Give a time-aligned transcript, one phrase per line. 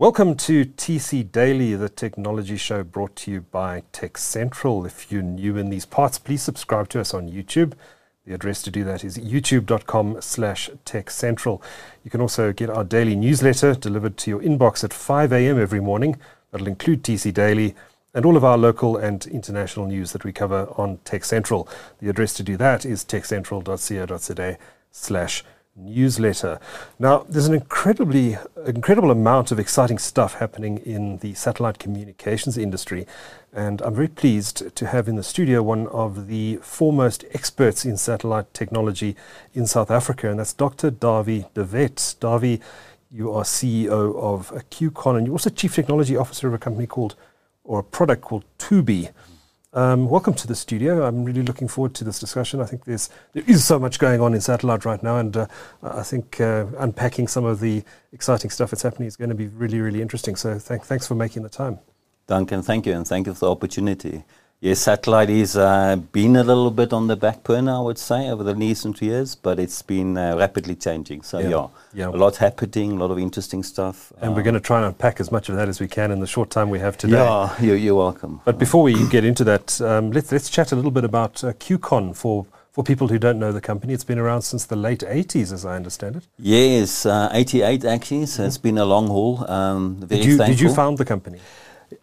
[0.00, 4.86] Welcome to TC Daily, the technology show brought to you by Tech Central.
[4.86, 7.74] If you're new in these parts, please subscribe to us on YouTube.
[8.24, 11.60] The address to do that is youtube.com slash techcentral.
[12.02, 15.60] You can also get our daily newsletter delivered to your inbox at 5 a.m.
[15.60, 16.16] every morning.
[16.50, 17.74] That'll include TC Daily
[18.14, 21.68] and all of our local and international news that we cover on Tech Central.
[21.98, 24.56] The address to do that is techcentral.co.za
[24.92, 25.44] slash
[25.80, 26.60] newsletter.
[26.98, 28.36] Now, there's an incredibly
[28.66, 33.06] incredible amount of exciting stuff happening in the satellite communications industry,
[33.52, 37.96] and I'm very pleased to have in the studio one of the foremost experts in
[37.96, 39.16] satellite technology
[39.54, 40.90] in South Africa, and that's Dr.
[40.90, 41.96] Dawie de Wet.
[42.20, 42.60] Dawie,
[43.10, 47.16] you are CEO of Q-KON, and you're also Chief Technology Officer of a company called,
[47.64, 49.10] or a product called Twoobii.
[49.72, 51.06] Um, welcome to the studio.
[51.06, 52.60] I'm really looking forward to this discussion.
[52.60, 55.46] I think there's there is so much going on in satellite right now, and uh,
[55.80, 59.46] I think uh, unpacking some of the exciting stuff that's happening is going to be
[59.46, 60.34] really, really interesting.
[60.34, 61.78] So th- thanks for making the time.
[62.26, 64.24] Duncan, thank you, and thank you for the opportunity.
[64.62, 68.28] Yes, satellite has uh, been a little bit on the back burner, I would say,
[68.28, 71.22] over the recent years, but it's been uh, rapidly changing.
[71.22, 74.12] So, yeah, yeah, yeah, a lot happening, a lot of interesting stuff.
[74.20, 76.20] And we're going to try and unpack as much of that as we can in
[76.20, 77.16] the short time we have today.
[77.16, 78.42] Yeah, you're, you're welcome.
[78.44, 81.54] But before we get into that, um, let's, let's chat a little bit about uh,
[81.54, 85.00] Q-KON for for people who don't know the company, it's been around since the late
[85.00, 86.26] 80s, as I understand it.
[86.38, 88.46] Yes, uh, 88 actually, so mm-hmm.
[88.46, 89.44] it's been a long haul.
[89.50, 91.40] Um, did, you, did you found the company?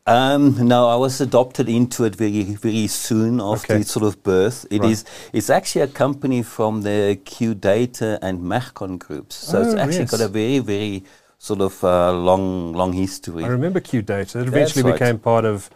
[0.07, 3.81] Um, no, I was adopted into it very, very soon after okay.
[3.81, 4.65] its sort of birth.
[4.71, 4.91] It right.
[4.91, 9.35] is, it's actually a company from the Q Data and Mercon groups.
[9.35, 10.11] So oh, it's actually yes.
[10.11, 11.03] got a very, very
[11.39, 13.43] sort of uh, long, long history.
[13.43, 14.39] I remember Q Data.
[14.39, 14.93] It eventually right.
[14.93, 15.69] became part of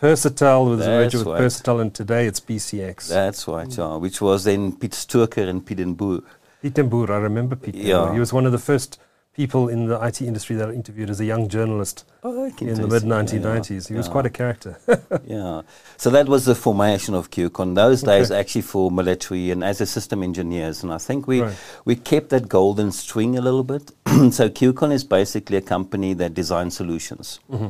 [0.00, 1.40] Persetel, with the merger with right.
[1.42, 3.08] Persetel, and today it's BCX.
[3.08, 3.78] That's right, mm.
[3.78, 6.20] yeah, which was then Piet Stoker and Piet Boer.
[6.62, 8.12] Piet Boer, I remember Piet yeah.
[8.12, 8.98] He was one of the first
[9.34, 12.86] people in the IT industry that I interviewed as a young journalist oh, in the
[12.86, 13.88] mid 1990s.
[13.88, 14.78] Yeah, he was quite a character.
[15.24, 15.62] yeah.
[15.96, 17.74] So that was the formation of Q-KON.
[17.74, 18.18] Those okay.
[18.18, 20.82] days, actually, for military and as a system engineers.
[20.82, 21.56] And I think we, right.
[21.84, 23.92] we kept that golden string a little bit.
[24.32, 27.40] so Q-KON is basically a company that designs solutions.
[27.50, 27.68] Mm-hmm.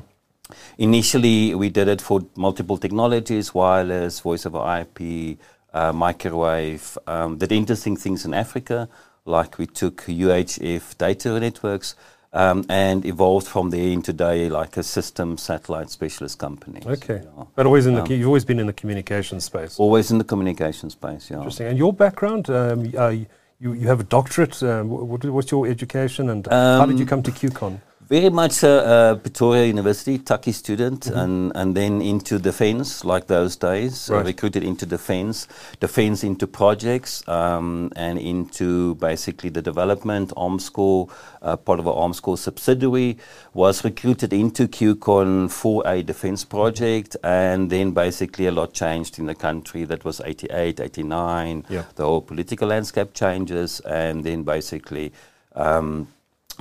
[0.78, 5.38] Initially, we did it for multiple technologies wireless, voice over IP,
[5.72, 8.88] uh, microwave, um, did interesting things in Africa
[9.30, 11.94] like we took UHF data networks
[12.32, 16.80] um, and evolved from there into today like a system satellite specialist company.
[16.86, 17.22] Okay,
[17.54, 19.78] but always in the um, you've always been in the communication space.
[19.78, 21.30] Always in the communication space.
[21.30, 21.38] Yeah.
[21.38, 21.66] Interesting.
[21.68, 23.26] And your background, um, uh, you
[23.60, 24.62] you have a doctorate.
[24.62, 27.80] Um, what, what's your education, and how did you um, come to Q-KON?
[28.10, 31.16] Very much a, a Pretoria University Tukkie student, mm-hmm.
[31.16, 34.10] and and then into defence like those days.
[34.10, 34.18] Right.
[34.18, 35.46] Uh, recruited into defence,
[35.78, 40.32] defence into projects, um, and into basically the development.
[40.36, 41.08] Armscor,
[41.40, 43.16] uh, part of our Armscor subsidiary,
[43.54, 49.26] was recruited into Q-KON for a defence project, and then basically a lot changed in
[49.26, 49.84] the country.
[49.84, 51.64] That was 88, 89.
[51.68, 51.84] Yeah.
[51.94, 55.12] The whole political landscape changes, and then basically.
[55.54, 56.08] Um,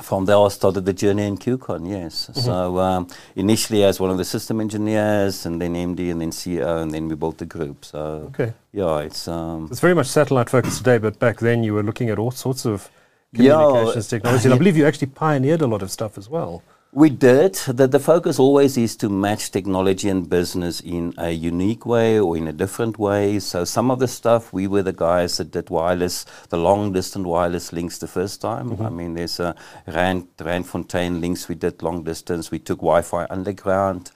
[0.01, 2.27] from there, I started the journey in Q-KON, yes.
[2.27, 2.39] Mm-hmm.
[2.41, 6.81] So um, initially as one of the system engineers, and then MD, and then CEO,
[6.81, 7.85] and then we built the group.
[7.85, 8.53] So okay.
[8.71, 12.09] yeah, it's um, it's very much satellite focused today, but back then you were looking
[12.09, 12.89] at all sorts of
[13.33, 16.63] communications yeah, technology, and I believe you actually pioneered a lot of stuff as well.
[16.91, 17.53] We did.
[17.67, 22.35] The, the focus always is to match technology and business in a unique way or
[22.35, 23.37] in a different way.
[23.37, 27.27] So some of the stuff, we were the guys that did wireless, the long distance
[27.27, 28.71] wireless links the first time.
[28.71, 28.85] Mm-hmm.
[28.85, 29.55] I mean, there's a
[29.85, 32.49] Rand, Randfontein links we did long distance.
[32.49, 34.09] We took Wi-Fi underground.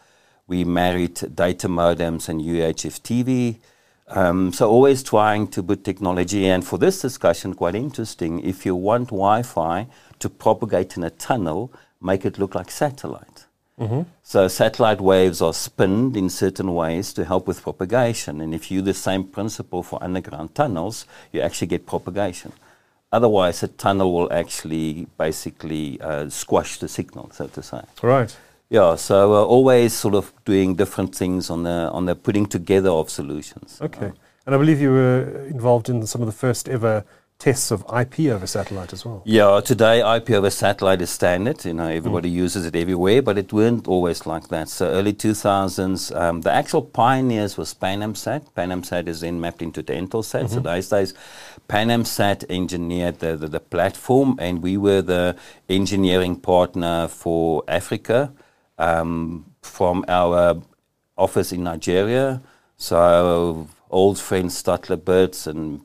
[0.47, 3.59] We married data modems and UHF TV.
[4.07, 8.41] Um, so always trying to put technology, and for this discussion, quite interesting.
[8.41, 9.87] If you want Wi-Fi
[10.19, 11.71] to propagate in a tunnel,
[12.03, 13.45] make it look like satellite.
[13.79, 14.01] Mm-hmm.
[14.21, 18.39] So satellite waves are spinned in certain ways to help with propagation.
[18.41, 22.53] And if you use the same principle for underground tunnels, you actually get propagation.
[23.11, 27.81] Otherwise, a tunnel will actually basically uh, squash the signal, so to say.
[28.01, 28.35] Right.
[28.69, 28.95] Yeah.
[28.95, 33.09] So uh, always sort of doing different things on the on the putting together of
[33.09, 33.79] solutions.
[33.81, 34.07] Okay.
[34.07, 34.11] Uh,
[34.45, 37.05] and I believe you were involved in some of the first ever
[37.43, 39.21] tests of IP over satellite as well.
[39.25, 41.65] Yeah, today IP over satellite is standard.
[41.65, 42.35] You know, everybody mm.
[42.35, 44.69] uses it everywhere, but it weren't always like that.
[44.69, 48.53] So early 2000s, um, the actual pioneers was PanAmSat.
[48.53, 50.43] PanAmSat is then mapped into the Intelsat.
[50.43, 50.53] Mm-hmm.
[50.53, 51.13] So those days,
[51.67, 55.35] PanAmSat engineered the, the, the platform, and we were the
[55.67, 58.31] engineering partner for Africa
[58.77, 60.61] um, from our
[61.17, 62.41] office in Nigeria.
[62.77, 65.81] So old friends Statler Birds and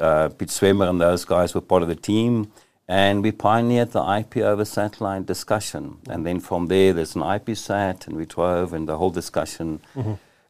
[0.00, 2.50] uh, Piet Swemmer and those guys were part of the team.
[2.88, 5.98] And we pioneered the IP over satellite discussion.
[6.08, 9.80] And then from there, there's an IP IPsat, and we drove, and the whole discussion,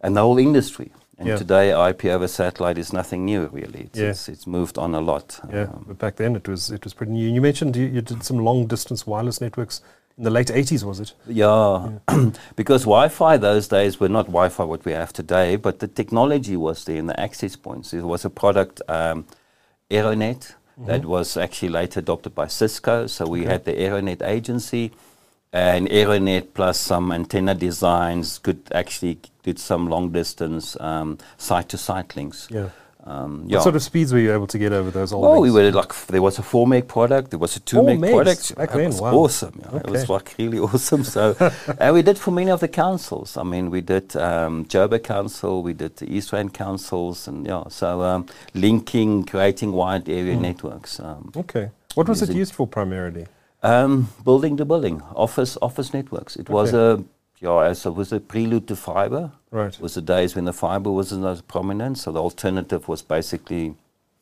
[0.01, 0.91] and the whole industry.
[1.19, 1.37] And Yeah.
[1.37, 3.81] today, IP over satellite is nothing new, really.
[3.81, 4.09] It's, Yeah.
[4.11, 5.39] it's, it's moved on a lot.
[5.53, 7.29] Yeah, Um, but back then it was it was pretty new.
[7.29, 9.83] You mentioned you, you did some long distance wireless networks
[10.17, 11.13] in the late 80s, was it?
[11.27, 11.91] Yeah,
[12.57, 16.85] because Wi-Fi those days were not Wi-Fi what we have today, but the technology was
[16.87, 17.93] there in the access points.
[17.93, 19.27] It was a product, um,
[19.91, 20.55] Aironet,
[20.87, 23.07] that was actually later adopted by Cisco.
[23.07, 24.93] So we had the Aironet agency,
[25.53, 32.49] and Aironet plus some antenna designs could actually did some long distance um, site-to-site links.
[32.51, 32.71] Yeah.
[33.05, 35.25] Um, What sort of speeds were you able to get over those old?
[35.25, 37.85] Oh, we were like there was a four meg product, there was a two Four
[37.97, 38.55] meg product.
[38.57, 39.15] back it then, was wow.
[39.15, 39.61] awesome.
[39.63, 39.81] yeah.
[39.81, 41.05] It was like really awesome.
[41.05, 41.35] So,
[41.79, 43.37] and we did for many of the councils.
[43.37, 47.65] I mean, we did um, Joburg Council, we did the East Rand councils, and yeah,
[47.69, 50.43] so um, linking, creating wide area Hmm.
[50.43, 51.01] networks.
[51.01, 51.71] Um, Okay.
[51.95, 53.27] What was it used for primarily?
[53.63, 56.37] um, building to building, office office networks.
[56.37, 57.03] It was a
[57.41, 59.33] yeah, as it was a prelude to fiber.
[59.51, 59.75] Right.
[59.75, 63.65] It was the days when the fiber wasn't as prominent, so the alternative was basically,
[63.65, 63.75] you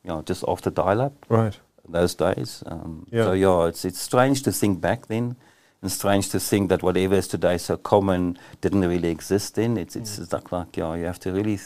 [0.05, 1.57] know, just after dial-up Right.
[1.87, 2.63] those days.
[2.65, 3.23] Um, Yeah.
[3.25, 5.35] So yeah, it's it's strange to think back then,
[5.81, 9.77] and strange to think that whatever is today so common didn't really exist then.
[9.77, 10.21] It's it's Mm.
[10.23, 11.59] it's like, like yeah, you have to really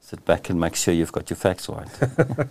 [0.00, 1.88] sit back and make sure you've got your facts right.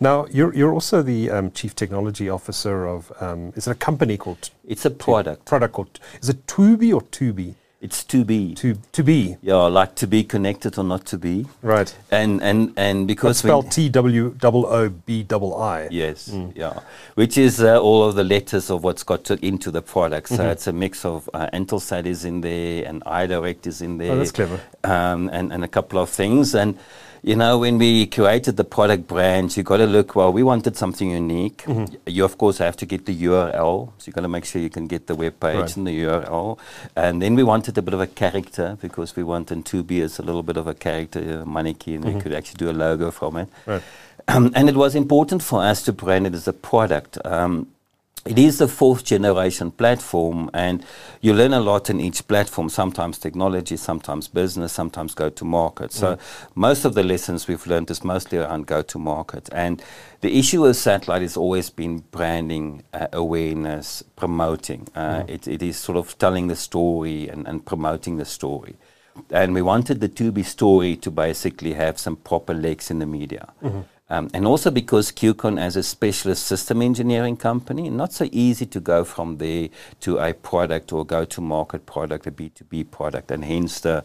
[0.00, 4.16] Now you're you're also the um, chief technology officer of um, is it a company
[4.16, 5.44] called it's a product.
[5.46, 7.54] product called is it Twoobii or Twoobii?
[7.82, 8.54] It's to be.
[8.54, 11.92] To to be Yeah, like to be connected or not to be, right.
[12.12, 15.88] and and and It's because we- spelled T W O O B double I.
[15.90, 16.52] Yes, Mm.
[16.54, 16.78] yeah.
[17.16, 20.28] Which is uh, all of the letters of what's got to, into the product.
[20.28, 20.50] So Mm-hmm.
[20.52, 24.12] it's a mix of uh, Intelsat is in there and iDirect is in there.
[24.12, 24.60] Oh, that's clever.
[24.84, 26.54] Um, and, and a couple of things.
[26.54, 26.78] And,
[27.24, 30.76] you know, when we created the product brand, you got to look, well, we wanted
[30.76, 31.58] something unique.
[31.58, 31.94] Mm-hmm.
[32.06, 33.92] You, of course, have to get the URL.
[33.98, 35.76] So you got to make sure you can get the web page Right.
[35.76, 36.58] and the URL.
[36.96, 40.18] And then we wanted a bit of a character because we wanted to be as
[40.18, 42.02] a little bit of a character, uh, mannequin.
[42.02, 42.14] Mm-hmm.
[42.16, 43.48] We could actually do a logo from it.
[43.66, 43.82] Right.
[44.26, 47.18] Um, and it was important for us to brand it as a product.
[47.24, 47.68] Um,
[48.24, 50.84] it is the fourth generation platform, and
[51.20, 52.68] you learn a lot in each platform.
[52.68, 55.92] Sometimes technology, sometimes business, sometimes go to market.
[55.92, 56.18] So,
[56.54, 59.48] most of the lessons we've learned is mostly around go to market.
[59.52, 59.82] And
[60.20, 64.86] the issue with satellite has always been branding, uh, awareness, promoting.
[64.94, 68.76] Uh, it, it is sort of telling the story and, and promoting the story.
[69.30, 73.52] And we wanted the Twoobii story to basically have some proper legs in the media.
[74.12, 78.78] Um, and also because Q-KON, as a specialist system engineering company, not so easy to
[78.78, 79.70] go from there
[80.00, 84.04] to a product or go to market product, a B2B product, and hence the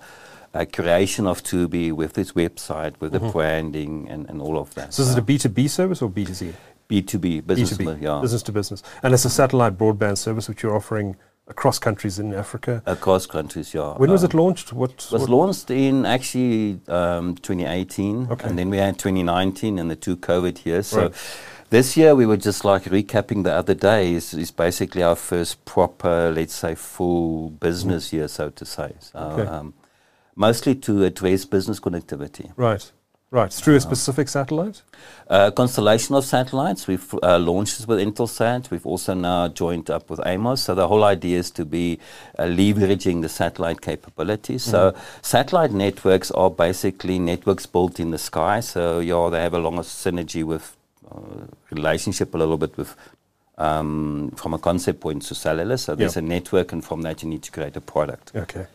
[0.53, 4.93] uh, creation of Twoobii with its website, with the branding, and, and all of that.
[4.93, 6.53] So is it a B two B service or B two C?
[6.89, 7.73] B2B business?
[7.73, 8.21] B2B, Yeah.
[8.21, 12.33] business to business, and it's a satellite broadband service which you're offering across countries in
[12.33, 12.81] Africa.
[12.85, 13.93] Across countries, yeah.
[13.97, 14.73] When was Um, it launched?
[14.73, 18.47] What It was what- launched in actually um, 2018, Okay.
[18.47, 20.87] and then we had 2019 and the two COVID years.
[20.87, 21.13] So Right.
[21.69, 25.63] this year we were just like recapping the other day is, is basically our first
[25.65, 28.93] proper, let's say, full business year, so to say.
[28.99, 29.39] So, Mm.
[29.39, 29.47] Okay.
[29.49, 29.73] um,
[30.35, 32.51] mostly to address business connectivity.
[32.57, 32.91] Right,
[33.31, 33.51] right.
[33.51, 34.81] Through a specific satellite.
[35.29, 36.87] Uh, constellation of satellites.
[36.87, 38.71] We've uh, launched this with Intelsat.
[38.71, 40.63] We've also now joined up with Amos.
[40.63, 41.99] So the whole idea is to be
[42.39, 44.63] uh, leveraging the satellite capabilities.
[44.63, 48.61] So satellite networks are basically networks built in the sky.
[48.61, 50.75] So yeah, they have a longer synergy with
[51.11, 52.95] uh, relationship a little bit with.
[53.59, 57.29] Um, from a concept point to cellular, so there's a network, and from that you
[57.29, 58.31] need to create a product.
[58.35, 58.67] Okay.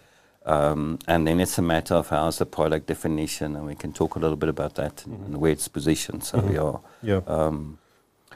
[0.45, 4.17] Um, and then it's a matter of how's the product definition, and we can talk
[4.17, 6.25] a little bit about that and, and where it's positioned.
[6.25, 7.21] So we are Yeah.
[7.27, 7.79] um,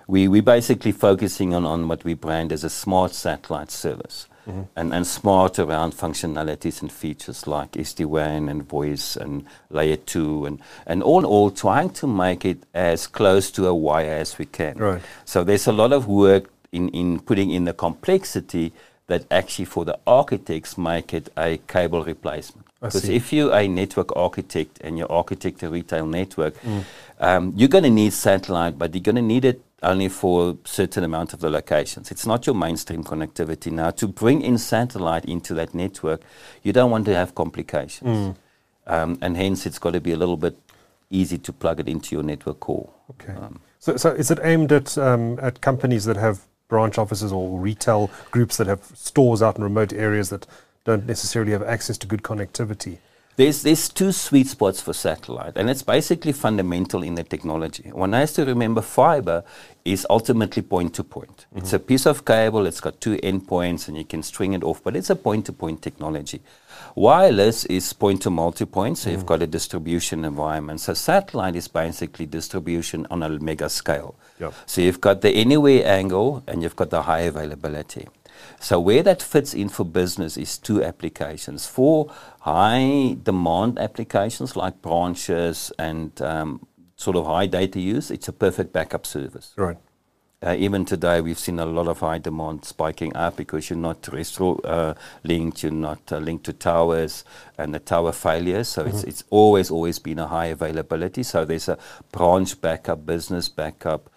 [0.06, 4.28] we we basically focusing on, on what we brand as a smart satellite service,
[4.76, 10.46] and and smart around functionalities and features like SD WAN and voice and layer two
[10.46, 14.38] and and all in all trying to make it as close to a wire as
[14.38, 14.76] we can.
[14.78, 15.02] Right.
[15.24, 18.72] So there's a lot of work in in putting in the complexity
[19.08, 22.66] that actually for the architects make it a cable replacement.
[22.80, 26.54] Because if you're a network architect and you architect a retail network,
[27.20, 30.56] um, you're going to need satellite, but you're going to need it only for a
[30.64, 32.10] certain amount of the locations.
[32.10, 33.70] It's not your mainstream connectivity.
[33.72, 36.20] Now, to bring in satellite into that network,
[36.62, 38.36] you don't want to have complications.
[38.86, 40.56] Um, and hence, it's got to be a little bit
[41.10, 42.90] easy to plug it into your network core.
[43.10, 43.32] Okay.
[43.32, 47.58] Um, So, so is it aimed at um, at companies that have branch offices or
[47.58, 50.46] retail groups that have stores out in remote areas that
[50.84, 52.98] don't necessarily have access to good connectivity?
[53.36, 57.90] There's, there's two sweet spots for satellite, and it's basically fundamental in the technology.
[57.92, 59.44] One has to remember fiber
[59.84, 61.44] is ultimately point to point.
[61.50, 61.58] Mm-hmm.
[61.58, 64.82] It's a piece of cable, it's got two endpoints, and you can string it off,
[64.82, 66.40] but it's a point to point technology.
[66.94, 69.26] Wireless is point to multi point, so you've mm.
[69.26, 70.80] got a distribution environment.
[70.80, 74.14] So satellite is basically distribution on a mega scale.
[74.40, 74.54] Yep.
[74.64, 78.08] So you've got the anywhere angle and you've got the high availability.
[78.60, 81.66] So where that fits in for business is two applications.
[81.66, 88.32] For high demand applications like branches and um, sort of high data use, it's a
[88.32, 89.52] perfect backup service.
[89.56, 89.76] Right.
[90.42, 94.02] Uh, even today, we've seen a lot of high demand spiking up because you're not
[94.02, 94.94] terrestrial uh,
[95.24, 97.24] linked, you're not uh, linked to towers
[97.56, 98.68] and the tower failures.
[98.68, 101.22] So it's, it's always, always been a high availability.
[101.22, 101.78] So there's a
[102.12, 104.10] branch backup, business backup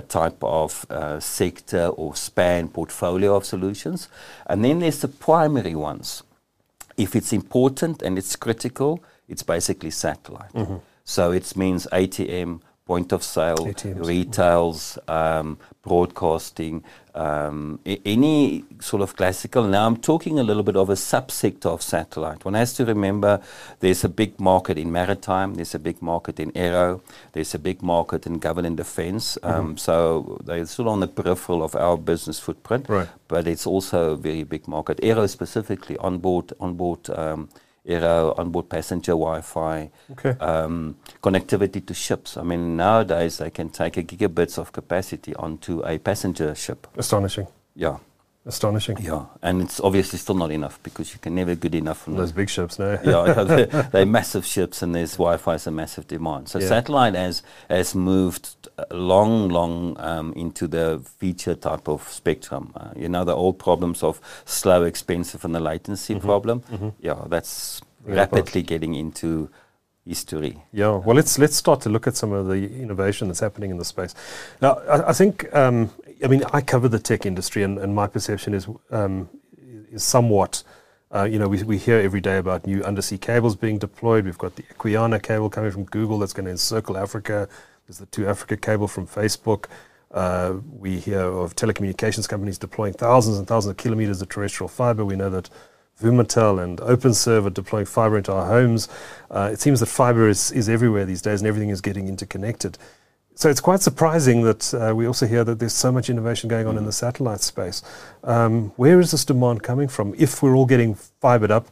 [0.00, 4.08] type of uh, sector or span portfolio of solutions.
[4.46, 6.22] And then there's the primary ones.
[6.96, 10.54] If it's important and it's critical, it's basically satellite.
[11.04, 14.06] So it means ATM, point of sale, ATMs.
[14.06, 16.84] retails, um, broadcasting,
[17.16, 19.64] um, any sort of classical.
[19.64, 22.44] Now I'm talking a little bit of a subsector of satellite.
[22.44, 23.40] One has to remember
[23.80, 27.02] there's a big market in maritime, there's a big market in aero,
[27.32, 29.36] there's a big market in government defense.
[29.42, 33.08] Um, So they're still on the peripheral of our business footprint, Right.
[33.28, 35.00] but it's also a very big market.
[35.02, 37.10] Aero specifically, onboard, onboard.
[37.10, 37.48] Um,
[37.86, 40.30] Aero, onboard passenger Wi-Fi, Okay.
[40.40, 42.36] um, connectivity to ships.
[42.36, 46.86] I mean, nowadays they can take a gigabits of capacity onto a passenger ship.
[46.96, 47.46] Astonishing.
[47.74, 47.98] Yeah,
[48.46, 48.96] Astonishing.
[49.00, 52.06] yeah, and it's obviously still not enough because you can never get enough.
[52.06, 52.92] On Those big ships, no?
[53.04, 56.48] yeah, they're, they're massive ships, and there's Wi-Fi is a massive demand.
[56.48, 56.68] So Yeah.
[56.68, 62.72] satellite has has moved long, long um, into the feature type of spectrum.
[62.76, 66.62] Uh, you know, the old problems of slow, expensive, and the latency problem.
[67.00, 69.50] Yeah, that's rapidly getting into
[70.06, 70.62] history.
[70.72, 73.78] Yeah, well, let's let's start to look at some of the innovation that's happening in
[73.78, 74.14] the space.
[74.62, 75.90] Now, I, I think, um,
[76.24, 79.28] I mean, I cover the tech industry, and, and my perception is um,
[79.90, 80.62] is somewhat,
[81.14, 84.24] uh, you know, we, we hear every day about new undersea cables being deployed.
[84.24, 87.48] We've got the Equiano cable coming from Google that's going to encircle Africa.
[87.86, 89.66] There's the 2Africa cable from Facebook.
[90.12, 95.04] Uh, we hear of telecommunications companies deploying thousands and thousands of kilometers of terrestrial fiber.
[95.04, 95.50] We know that
[96.00, 98.88] Vumatel and OpenServe are deploying fiber into our homes.
[99.30, 102.76] Uh, it seems that fiber is, is everywhere these days and everything is getting interconnected.
[103.38, 106.66] So it's quite surprising that uh, we also hear that there's so much innovation going
[106.66, 107.82] on in the satellite space.
[108.24, 110.14] Um, where is this demand coming from?
[110.16, 111.68] If we're all getting fibered up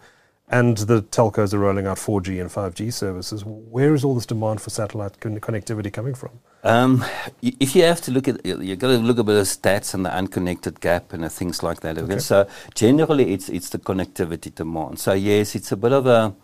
[0.51, 4.61] and the telcos are rolling out 4G and 5G services, where is all this demand
[4.61, 6.33] for satellite con- connectivity coming from?
[6.65, 7.03] Um,
[7.41, 10.15] if you have to look at, you've got to look at the stats and the
[10.15, 11.97] unconnected gap and things like that.
[11.97, 12.19] Okay.
[12.19, 14.99] So generally, it's it's the connectivity demand.
[14.99, 16.35] So yes, it's a bit of a,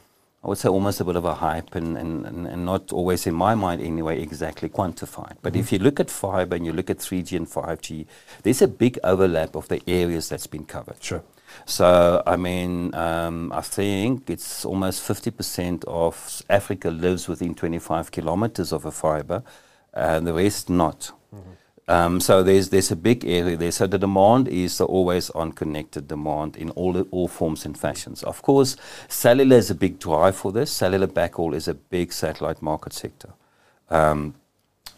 [0.43, 3.35] I would say almost a bit of a hype and, and, and, not always in
[3.35, 5.37] my mind anyway exactly quantified.
[5.43, 8.07] But if you look at fiber and you look at 3G and 5G,
[8.43, 11.03] there's a big overlap of the areas that's been covered.
[11.03, 11.23] Sure.
[11.67, 18.73] So, I mean, um, I think it's almost 50% of Africa lives within 25 kilometers
[18.73, 19.43] of a fiber,
[19.93, 21.13] and the rest not.
[21.91, 23.73] Um, so there's there's a big area there.
[23.73, 28.23] So the demand is always on connected demand in all the, all forms and fashions.
[28.23, 28.77] Of course,
[29.09, 30.71] cellular is a big drive for this.
[30.71, 33.31] Cellular backhaul is a big satellite market sector.
[33.89, 34.35] Um,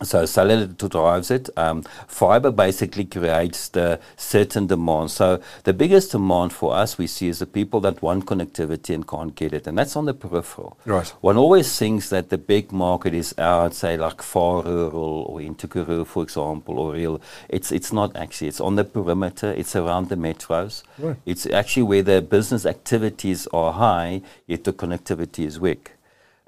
[0.04, 1.48] so to drives it.
[1.56, 5.10] Um, fiber basically creates the certain demand.
[5.10, 9.06] So the biggest demand for us we see is the people that want connectivity and
[9.06, 10.78] can't get it, and that's on the peripheral.
[10.84, 11.08] Right.
[11.20, 15.66] One always thinks that the big market is out, say like far rural or into
[15.68, 17.20] Karoo, for example, or real.
[17.48, 18.48] It's it's not actually.
[18.48, 19.52] It's on the perimeter.
[19.52, 20.82] It's around the metros.
[20.98, 21.16] Right.
[21.26, 25.92] It's actually where the business activities are high, yet the connectivity is weak.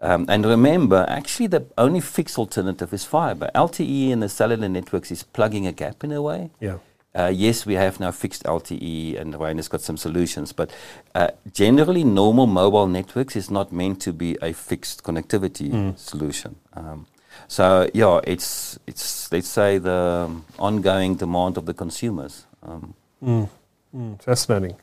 [0.05, 3.51] Um, and remember, actually, the only fixed alternative is fiber.
[3.55, 6.51] LTE in the cellular networks is plugging a gap in a way.
[6.61, 6.79] Yeah.
[7.17, 10.71] Uh, yes, we have now fixed LTE, and Rain has got some solutions, but
[11.15, 16.57] uh, generally, normal mobile networks is not meant to be a fixed connectivity solution.
[16.75, 17.07] Um,
[17.49, 22.47] so, yeah, it's it's let's say the um, ongoing demand of the consumers.
[22.63, 24.77] Um, Mm, fascinating.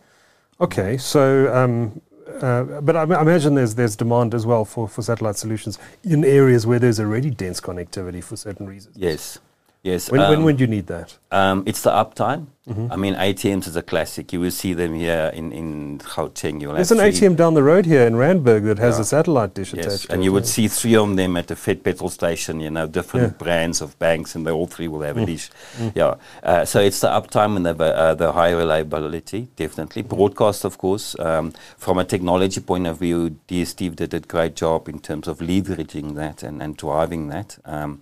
[0.59, 2.01] Okay, so um,
[2.41, 6.23] uh, but I, I imagine there's there's demand as well for, for satellite solutions in
[6.23, 8.95] areas where there's already dense connectivity for certain reasons.
[8.97, 9.39] yes.
[9.83, 10.11] Yes.
[10.11, 11.17] When, when um, would you need that?
[11.31, 12.47] Um, it's the uptime.
[12.69, 12.91] Mm-hmm.
[12.91, 14.31] I mean, ATMs is a classic.
[14.31, 16.61] You will see them here in, in Gauteng.
[16.61, 19.01] You will There's an ATM down the road here in Randburg that has Yeah.
[19.01, 20.05] a satellite dish Yes, attached.
[20.05, 20.49] to and it, you would yeah.
[20.51, 22.59] see three of them at the Fed petrol station.
[22.59, 23.33] You know, different Yeah.
[23.33, 23.37] Mm.
[23.39, 25.49] brands of banks, and they all three will have a dish.
[25.95, 30.03] Yeah, uh, so it's the uptime and the uh, the high reliability, definitely.
[30.03, 34.87] Broadcast, of course, um, from a technology point of view, DSTV did a great job
[34.87, 37.57] in terms of leveraging that and, and driving that.
[37.65, 38.01] Um,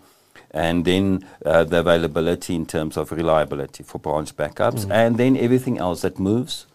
[0.51, 4.91] and then uh, the availability in terms of reliability for branch backups, Mm.
[4.91, 6.65] and then everything else that moves.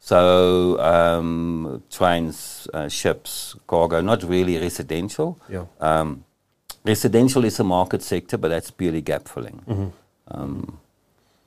[0.00, 5.38] So um, trains, uh, ships, cargo, not really residential.
[5.48, 5.64] Yeah.
[5.80, 6.24] Um,
[6.84, 9.60] residential is a market sector, but that's purely gap filling.
[9.68, 9.88] Mm-hmm.
[10.30, 10.78] Um,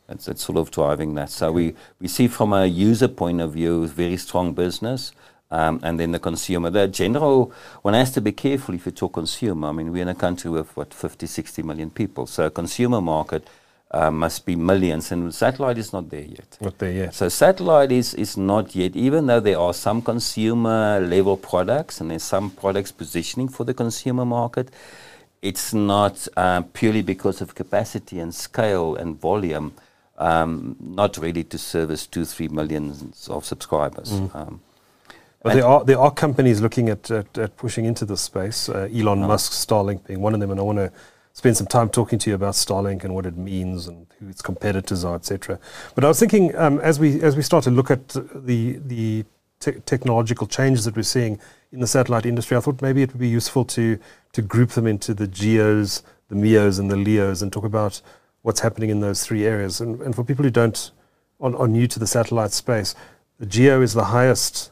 [0.07, 1.29] that's, that's sort of driving that.
[1.29, 5.13] So we, we see from a user point of view, very strong business.
[5.51, 6.69] Um, and then the consumer.
[6.69, 9.67] The general, one has to be careful if you talk consumer.
[9.67, 12.25] I mean, we're in a country with, what, 50, 60 million people.
[12.25, 13.47] So a consumer market
[13.93, 16.57] uh, must be millions, and satellite is not there yet.
[16.61, 17.13] Not there yet.
[17.13, 22.09] So satellite is, is not yet, even though there are some consumer level products and
[22.09, 24.71] there's some products positioning for the consumer market,
[25.41, 29.73] it's not um, purely because of capacity and scale and volume,
[30.17, 34.13] um, not ready to service two, three millions of subscribers.
[34.33, 34.61] Um,
[35.43, 38.69] But there are there are companies looking at at, at pushing into this space.
[38.69, 39.27] Uh, Elon Oh.
[39.27, 40.91] Musk, Starlink being one of them, and I want to
[41.33, 44.41] spend some time talking to you about Starlink and what it means and who its
[44.41, 45.59] competitors are, etc.
[45.95, 49.25] But I was thinking um, as we as we start to look at the the
[49.59, 51.39] te- technological changes that we're seeing
[51.71, 53.97] in the satellite industry, I thought maybe it would be useful to
[54.33, 58.01] to group them into the geos, the meos, and the leos, and talk about
[58.43, 59.81] what's happening in those three areas.
[59.81, 60.91] And, and for people who don't
[61.39, 62.93] are, are new to the satellite space,
[63.39, 64.70] the geo is the highest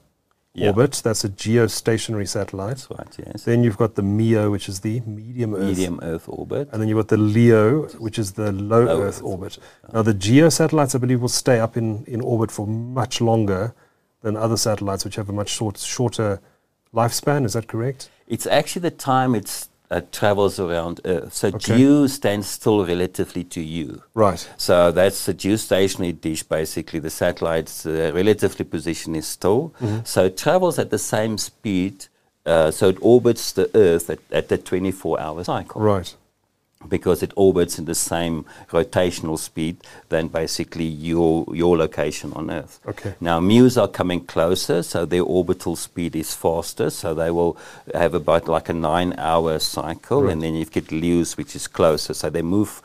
[0.59, 0.69] Yeah.
[0.69, 1.01] orbit.
[1.03, 2.77] That's a geostationary satellite.
[2.77, 3.43] that's right, yes.
[3.43, 5.77] Then you've got the MEO, which is the medium Earth.
[5.77, 6.69] Medium Earth orbit.
[6.71, 9.23] And then you've got the LEO, which is the low, Low Earth, Earth.
[9.23, 9.57] orbit.
[9.93, 13.73] Now, the geo satellites, I believe, will stay up in, in orbit for much longer
[14.21, 16.41] than other satellites, which have a much short, shorter
[16.93, 17.45] lifespan.
[17.45, 18.09] Is that correct?
[18.27, 21.33] It's actually the time it uh, travels around Earth.
[21.33, 21.77] So Okay.
[21.77, 24.03] geo stands still relatively to you.
[24.13, 24.47] Right.
[24.57, 26.99] So that's the geostationary dish, basically.
[26.99, 29.73] The satellite's uh, relatively position is still.
[29.81, 29.99] Mm-hmm.
[30.05, 32.05] So it travels at the same speed.
[32.45, 36.15] Uh, so it orbits the Earth at, at the 24 hour cycle Right.
[36.87, 42.79] Because it orbits in the same rotational speed than basically your, your location on Earth.
[42.87, 43.15] Okay.
[43.19, 47.57] Now, MEOs are coming closer, so their orbital speed is faster, so they will
[47.93, 50.31] have about like a nine hour cycle, Right.
[50.31, 52.81] and then you get LEOs, which is closer, so they move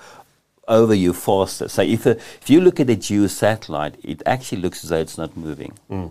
[0.67, 1.69] over you faster.
[1.69, 4.99] So if, a, if you look at a GEO satellite, it actually looks as though
[4.99, 5.73] it's not moving.
[5.91, 6.11] Mm.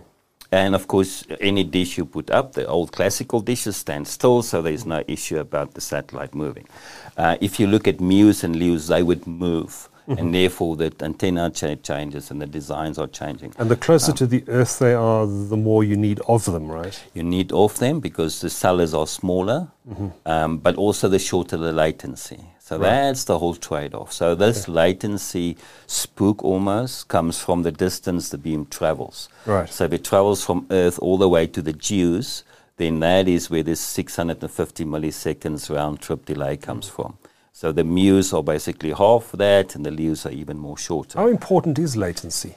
[0.54, 4.62] And of course, any dish you put up, the old classical dishes stand still, so
[4.62, 6.68] there's no issue about the satellite moving.
[7.16, 10.18] Uh, if you look at MEOs and LEOs, they would move, Mm-hmm.
[10.18, 13.54] and therefore the antenna cha- changes and the designs are changing.
[13.56, 16.70] And the closer um, to the Earth they are, the more you need of them,
[16.70, 17.02] right?
[17.14, 20.08] You need of them because the cellars are smaller, mm-hmm.
[20.26, 22.40] um, but also the shorter the latency.
[22.64, 22.90] So Right.
[22.90, 24.10] that's the whole trade-off.
[24.10, 29.28] So this latency spook almost comes from the distance the beam travels.
[29.44, 29.68] Right.
[29.68, 32.42] So if it travels from Earth all the way to the geos,
[32.78, 36.92] then that is where this 650 milliseconds round trip delay comes mm.
[36.92, 37.18] from.
[37.56, 41.20] So the MEOs are basically half that, and the LEOs are even more shorter.
[41.20, 42.56] How important is latency?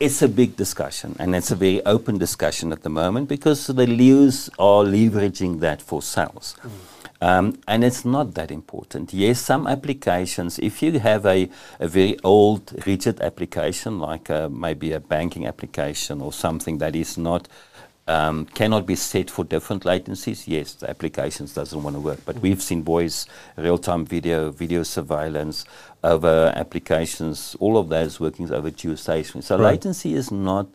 [0.00, 3.86] It's a big discussion, and it's a very open discussion at the moment because the
[3.86, 6.56] LEOs are leveraging that for sales.
[7.20, 9.12] Um, and it's not that important.
[9.12, 14.92] Yes, some applications, if you have a, a very old, rigid application, like uh, maybe
[14.92, 17.48] a banking application or something that is not
[18.08, 22.20] um, cannot be set for different latencies, yes, the applications doesn't want to work.
[22.24, 25.64] But we've seen voice, real-time video, video surveillance,
[26.02, 29.44] over applications, all of is working over geostationary.
[29.44, 29.72] So Right.
[29.72, 30.66] latency is not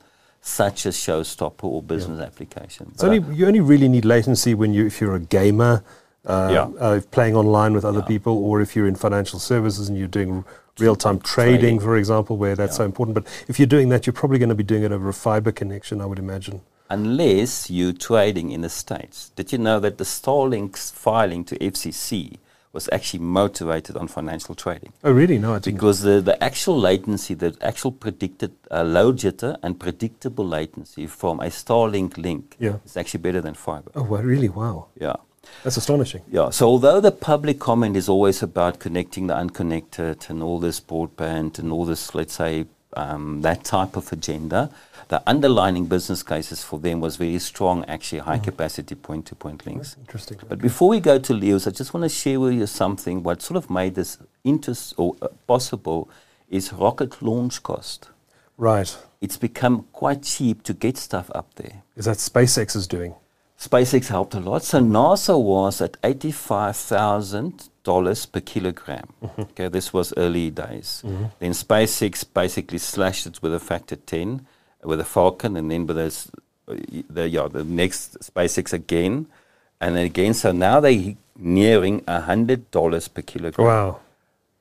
[0.42, 2.88] such a showstopper or business application.
[2.94, 5.84] It's But only, you only really need latency when you, if you're a gamer,
[6.26, 6.68] uh, Yeah.
[6.80, 8.06] uh, playing online with other Yeah.
[8.06, 10.46] people, or if you're in financial services and you're doing
[10.80, 11.80] real-time trading, Trading.
[11.80, 13.16] for example, where that's so important.
[13.16, 15.52] But if you're doing that, you're probably going to be doing it over a fiber
[15.52, 16.62] connection, I would imagine.
[16.90, 19.32] Unless you're trading in the States.
[19.36, 22.38] Did you know that the Starlink's filing to FCC
[22.74, 24.94] was actually motivated on financial trading?
[25.04, 25.38] Oh, really?
[25.38, 25.76] No, I didn't.
[25.78, 31.40] Because the, the actual latency, the actual predicted uh, low jitter and predictable latency from
[31.40, 32.78] a Starlink link Yeah.
[32.86, 33.92] is actually better than fiber.
[33.96, 34.50] Oh, well, really?
[34.50, 34.88] Wow.
[35.00, 35.16] Yeah.
[35.64, 36.22] That's astonishing.
[36.30, 40.82] Yeah, so although the public comment is always about connecting the unconnected and all this
[40.82, 42.66] broadband and all this, let's say,
[42.98, 44.70] um, that type of agenda.
[45.10, 49.66] The underlining business cases for them was very strong, actually high capacity point to point
[49.66, 49.96] links.
[50.00, 50.38] Interesting.
[50.50, 53.24] But before we go to LEOs, I just want to share with you something.
[53.24, 56.10] What sort of made this interest or uh, possible
[56.50, 58.10] is rocket launch cost.
[58.58, 58.98] Right.
[59.22, 61.84] It's become quite cheap to get stuff up there.
[61.96, 63.16] Is that SpaceX is doing?
[63.58, 64.64] SpaceX helped a lot.
[64.64, 69.08] So NASA was at eighty-five thousand dollars per kilogram.
[69.24, 69.42] Mm-hmm.
[69.52, 70.90] Okay, this was early days.
[71.06, 71.26] Mm-hmm.
[71.40, 74.30] Then SpaceX basically slashed it with a factor ten
[74.92, 76.18] with a Falcon, and then with this,
[77.18, 79.16] the yeah the next SpaceX again,
[79.82, 80.34] and then again.
[80.34, 81.16] So now they're
[81.60, 83.68] nearing hundred dollars per kilogram.
[83.68, 84.00] Wow.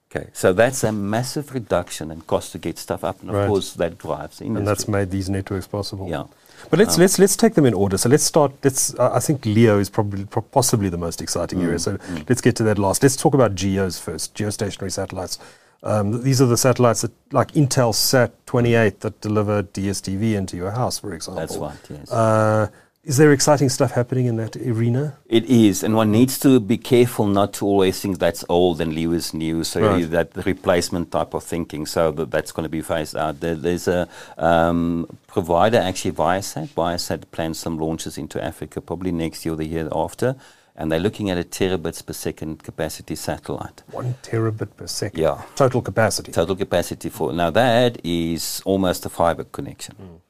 [0.09, 3.49] Okay, so that's a massive reduction in cost to get stuff up, and of Right.
[3.51, 4.61] course that drives the industry.
[4.61, 6.07] And that's made these networks possible.
[6.09, 6.25] yeah.
[6.71, 7.99] But let's let's let's take them in order.
[7.99, 8.53] So let's start.
[8.63, 8.95] Let's.
[8.95, 11.79] Uh, I think Leo is probably pro- possibly the most exciting area.
[11.79, 13.03] So let's get to that last.
[13.03, 14.35] Let's talk about GEOs first.
[14.35, 15.39] Geostationary satellites.
[15.83, 20.99] Um, these are the satellites that, like Intelsat 28, that deliver DSTV into your house,
[20.99, 21.41] for example.
[21.41, 22.11] That's right, yes.
[22.11, 22.69] Uh,
[23.07, 25.17] is there exciting stuff happening in that arena?
[25.27, 28.93] It is, and one needs to be careful not to always think that's old and
[28.93, 29.63] Leo is new.
[29.63, 30.11] So Right.
[30.11, 31.87] that replacement type of thinking.
[31.87, 33.39] So that that's going to be phased out.
[33.41, 36.69] There, there's a um, provider actually, Viasat.
[36.75, 40.35] Viasat plans some launches into Africa probably next year or the year after,
[40.75, 43.85] and they're looking at a terabits per second capacity satellite.
[43.93, 45.21] One terabit per second.
[45.21, 45.43] Yeah.
[45.55, 46.33] Total capacity.
[46.33, 49.95] Total capacity for now that is almost a fiber connection.
[50.01, 50.26] Uh,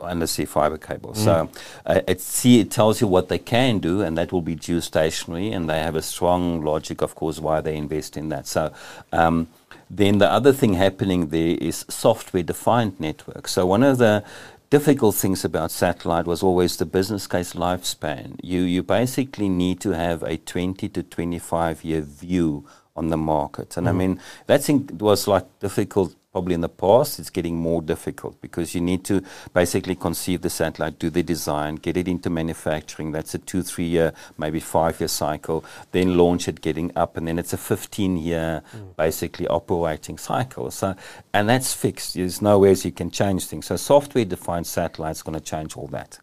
[0.00, 1.14] undersea fiber cable.
[1.14, 1.50] So
[1.86, 5.54] uh, it, see, it tells you what they can do, and that will be geostationary,
[5.54, 8.46] and they have a strong logic, of course, why they invest in that.
[8.46, 8.72] So
[9.12, 9.48] um,
[9.90, 13.48] then the other thing happening there is software-defined network.
[13.48, 14.24] So one of the
[14.70, 18.40] difficult things about satellite was always the business case lifespan.
[18.42, 22.64] You you basically need to have a 20 to 25 year view
[22.96, 23.76] on the market.
[23.76, 27.20] And I mean, that thing was like difficult probably in the past.
[27.20, 31.76] It's getting more difficult because you need to basically conceive the satellite, do the design,
[31.76, 33.12] get it into manufacturing.
[33.12, 35.64] That's a two, three year, maybe five year cycle.
[35.92, 38.96] Then launch it, getting up, and then it's a 15 year mm.
[38.96, 40.72] basically operating cycle.
[40.72, 40.96] So,
[41.32, 42.14] and that's fixed.
[42.14, 43.66] There's no ways you can change things.
[43.66, 46.18] So, software defined satellite's going to change all that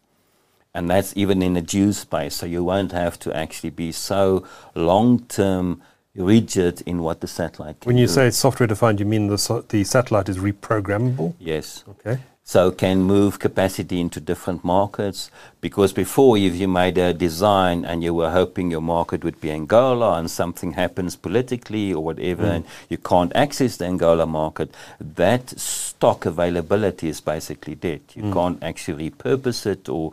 [0.74, 2.34] and that's even in the GEO space.
[2.34, 5.82] So you won't have to actually be so long-term
[6.16, 8.12] rigid in what the satellite can When you do.
[8.12, 11.34] say software defined, you mean the so- the satellite is reprogrammable?
[11.38, 12.18] yes, Okay.
[12.44, 15.30] so can move capacity into different markets
[15.62, 19.50] because before if you made a design and you were hoping your market would be
[19.50, 25.50] Angola and something happens politically or whatever and you can't access the Angola market that
[25.58, 30.12] stock availability is basically dead you can't actually repurpose it or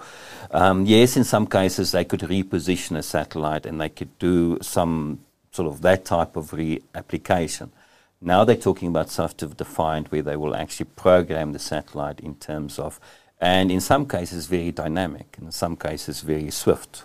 [0.52, 5.20] um, yes in some cases they could reposition a satellite and they could do some
[5.52, 7.72] sort of that type of re-application
[8.22, 12.78] now they're talking about software defined, where they will actually program the satellite in terms
[12.78, 13.00] of,
[13.40, 17.04] and in some cases very dynamic, in some cases very swift.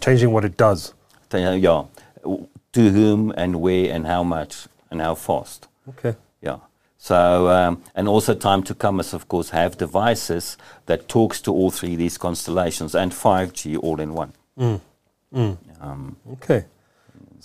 [0.00, 0.94] Changing what it does.
[1.30, 1.84] They, uh, yeah,
[2.24, 5.68] to whom and where and how much and how fast.
[5.88, 6.16] Okay.
[6.40, 6.58] Yeah.
[6.98, 11.52] So um, and also time to come is of course have devices that talks to
[11.52, 14.32] all three of these constellations and 5G all in one.
[15.80, 16.64] Um, Okay.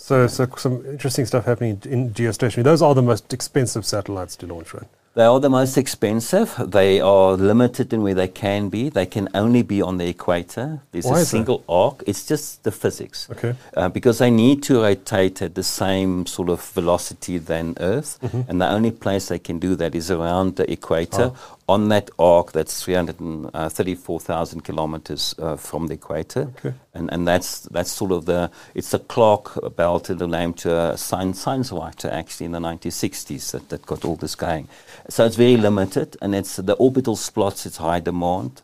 [0.02, 2.64] So, so some interesting stuff happening in geostationary.
[2.64, 4.88] Those are the most expensive satellites to launch, right?
[5.14, 6.54] They are the most expensive.
[6.68, 8.88] They are limited in where they can be.
[8.88, 10.80] They can only be on the equator.
[10.92, 11.36] There's Why a is that?
[11.36, 12.02] single arc.
[12.06, 13.28] It's just the physics.
[13.32, 13.54] Okay.
[13.76, 18.42] Uh, because they need to rotate at the same sort of velocity than Earth, Mm-hmm.
[18.48, 21.56] and the only place they can do that is around the equator Ah.
[21.70, 26.74] On that arc that's 334,000 kilometers uh, from the equator, Okay.
[26.94, 30.68] and and that's that's sort of the it's the Clarke belt in the name to
[30.92, 34.66] a science science writer actually in the 1960s that, that got all this going.
[35.08, 37.66] So it's very limited, and it's the orbital slots.
[37.66, 38.62] It's high demand.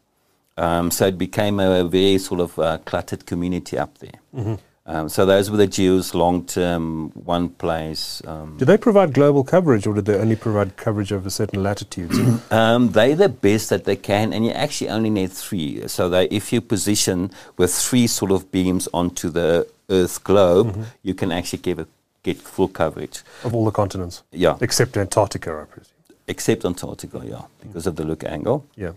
[0.58, 4.18] Um, so it became a, very sort of uh, cluttered community up there.
[4.34, 4.54] Mm-hmm.
[4.88, 8.22] Um, so those were the GEOs, long term, one place.
[8.24, 12.16] Um, Do they provide global coverage, or do they only provide coverage over certain latitudes?
[12.52, 15.86] um, they're the best that they can, and you actually only need three.
[15.88, 20.82] So that if you position with three sort of beams onto the Earth globe, Mm-hmm.
[21.02, 21.86] you can actually give a,
[22.22, 23.22] get full coverage.
[23.44, 25.92] of all the continents, Yeah, except Antarctica, I presume.
[26.28, 28.64] except Antarctica, yeah, because of the look angle.
[28.76, 28.92] Yeah.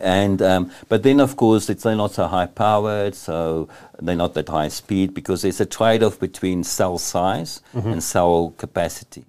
[0.00, 3.68] And um, but then of course it's they're not so high powered, so
[4.00, 7.88] they're not that high speed because there's a trade off between cell size Mm-hmm.
[7.92, 9.24] and cell capacity.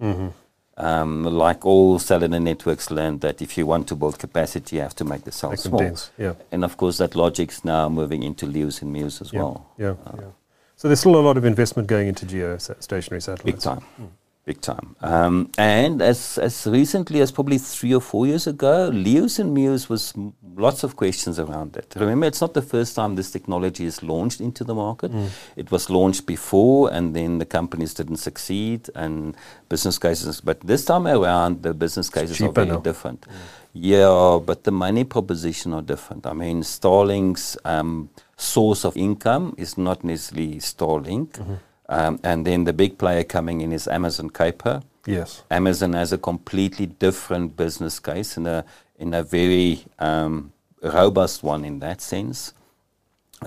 [0.76, 4.96] Um, like all cellular networks learned that if you want to build capacity, you have
[4.96, 5.78] to make the cell Make small.
[5.78, 6.10] dense.
[6.18, 6.32] Yeah.
[6.50, 9.38] And of course that logic's now moving into Leos and Meos as Yeah.
[9.40, 9.70] well.
[9.78, 9.94] Yeah.
[10.16, 10.30] yeah.
[10.76, 13.42] So there's still a lot of investment going into geostationary satellites.
[13.44, 13.64] Big satellites.
[13.98, 14.10] time.
[14.44, 14.94] Big time.
[15.00, 19.88] Um, and as, as recently as probably three or four years ago, Leos and Meos
[19.88, 21.94] was m- lots of questions around it.
[21.96, 25.10] Remember, it's not the first time this technology is launched into the market.
[25.12, 25.30] Mm.
[25.56, 29.34] It was launched before, and then the companies didn't succeed, and
[29.70, 30.42] business cases.
[30.42, 32.80] But this time around, the business cases are very now.
[32.80, 33.22] different.
[33.22, 33.32] Mm.
[33.72, 36.26] Yeah, but the money proposition are different.
[36.26, 41.28] I mean, Starlink's um, source of income is not necessarily Starlink.
[41.38, 41.54] Mm-hmm
[41.88, 44.82] um, and then the big player coming in is Amazon Kuiper.
[45.06, 45.42] Yes.
[45.50, 48.64] Amazon has a completely different business case in a
[48.98, 52.54] in a very um, robust one in that sense.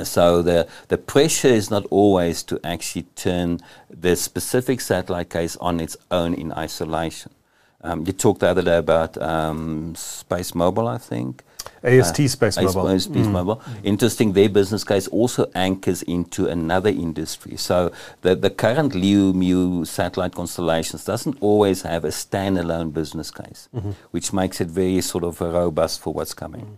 [0.03, 5.79] So the the pressure is not always to actually turn the specific satellite case on
[5.79, 7.31] its own in isolation.
[7.81, 11.43] Um, you talked the other day about um, SpaceMobile, I think.
[11.83, 12.95] AST uh, SpaceMobile.
[12.95, 13.31] AST Space mm.
[13.31, 13.61] Mobile.
[13.83, 17.55] Interesting, their business case also anchors into another industry.
[17.57, 23.69] So the, the current LEO MEO satellite constellations doesn't always have a standalone business case,
[23.75, 23.91] mm-hmm.
[24.11, 26.65] which makes it very sort of robust for what's coming.
[26.65, 26.77] Mm.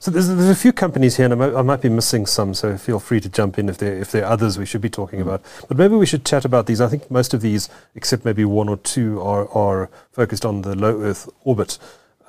[0.00, 2.54] So there's, there's a few companies here, and I might, I might, be missing some.
[2.54, 4.88] So feel free to jump in if there if there are others we should be
[4.88, 5.22] talking mm.
[5.22, 5.42] about.
[5.68, 6.80] But maybe we should chat about these.
[6.80, 10.74] I think most of these, except maybe one or two, are are focused on the
[10.74, 11.78] low Earth orbit.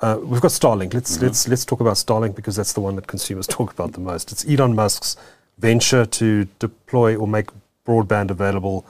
[0.02, 0.92] Uh, we've got Starlink.
[0.92, 1.24] Let's mm-hmm.
[1.24, 4.32] let's let's talk about Starlink because that's the one that consumers talk about the most.
[4.32, 5.16] It's Elon Musk's
[5.56, 7.48] venture to deploy or make
[7.86, 8.84] broadband available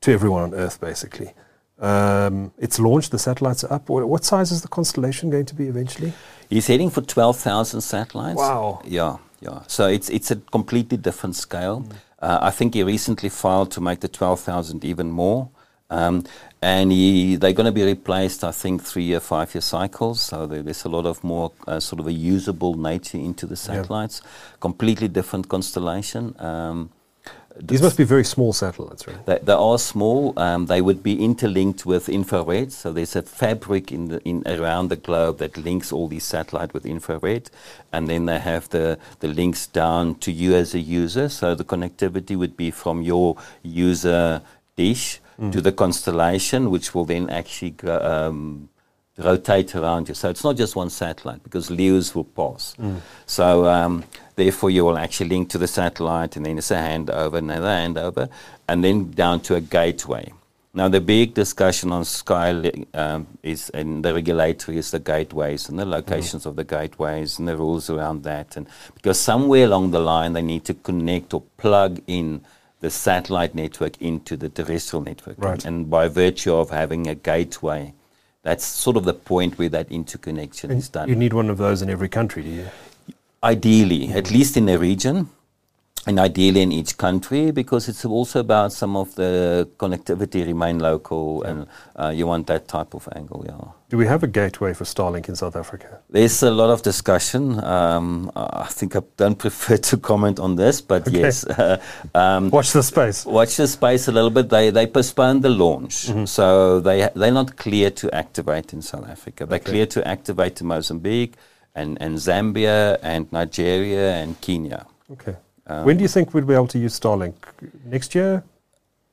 [0.00, 1.32] to everyone on Earth, basically.
[1.80, 3.10] Um, it's launched.
[3.10, 3.88] The satellites are up.
[3.88, 6.12] What size is the constellation going to be eventually?
[6.48, 8.36] He's heading for twelve thousand satellites.
[8.36, 8.82] Wow.
[8.84, 9.62] Yeah, yeah.
[9.66, 11.80] So it's it's a completely different scale.
[11.80, 11.92] Mm.
[12.20, 15.48] Uh, I think he recently filed to make the twelve thousand even more.
[15.92, 16.24] Um,
[16.62, 20.20] and he, they're going to be replaced, I think, three-year, five-year cycles.
[20.20, 24.20] So there's a lot of more uh, sort of a usable nature into the satellites.
[24.22, 24.30] Yeah.
[24.60, 26.36] Completely different constellation.
[26.38, 26.90] Um,
[27.58, 29.26] these must be very small satellites, right?
[29.26, 30.32] They, they are small.
[30.38, 32.72] Um, they would be interlinked with infrared.
[32.72, 36.72] So there's a fabric in, the, in around the globe that links all these satellites
[36.72, 37.50] with infrared,
[37.92, 41.28] and then they have the the links down to you as a user.
[41.28, 44.42] So the connectivity would be from your user
[44.76, 45.52] dish mm.
[45.52, 48.68] to the constellation, which will then actually um,
[49.20, 50.14] rotate around you.
[50.14, 52.74] So it's not just one satellite because LEOs will pass.
[52.78, 53.00] Mm.
[53.26, 54.04] So um,
[54.36, 58.30] therefore, you will actually link to the satellite, and then it's a handover, another handover,
[58.68, 60.32] and then down to a gateway.
[60.72, 65.76] Now, the big discussion on Sky um, is, and the regulatory is the gateways and
[65.76, 66.46] the locations mm.
[66.46, 68.56] of the gateways and the rules around that.
[68.56, 72.42] And because somewhere along the line, they need to connect or plug in
[72.78, 75.36] the satellite network into the terrestrial network.
[75.38, 75.64] Right.
[75.64, 77.94] And by virtue of having a gateway,
[78.42, 81.08] that's sort of the point where that interconnection and is done.
[81.08, 82.66] You need one of those in every country, do you?
[83.42, 84.18] Ideally, mm-hmm.
[84.18, 85.28] at least in a region
[86.06, 91.42] and ideally in each country because it's also about some of the connectivity remain local
[91.44, 91.50] yeah.
[91.50, 93.72] and uh, you want that type of angle yeah.
[93.90, 96.00] Do we have a gateway for starlink in south africa?
[96.08, 97.62] There's a lot of discussion.
[97.62, 101.20] Um, i think i don't prefer to comment on this but okay.
[101.20, 101.78] yes uh,
[102.14, 103.26] um, watch the space.
[103.26, 104.48] watch the space a little bit.
[104.48, 106.06] They they postponed the launch.
[106.06, 106.24] Mm-hmm.
[106.24, 109.44] so they they're not clear to activate in south africa.
[109.44, 109.70] They're okay.
[109.72, 111.34] clear to activate in mozambique
[111.74, 114.86] and, and zambia and nigeria and kenya.
[115.12, 115.36] Okay
[115.70, 117.34] um, when do you think we'll be able to use Starlink?
[117.84, 118.42] Next year?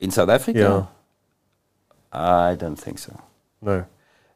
[0.00, 0.58] In South Africa?
[0.58, 0.86] Yeah.
[2.12, 3.12] I don't think so.
[3.62, 3.84] No.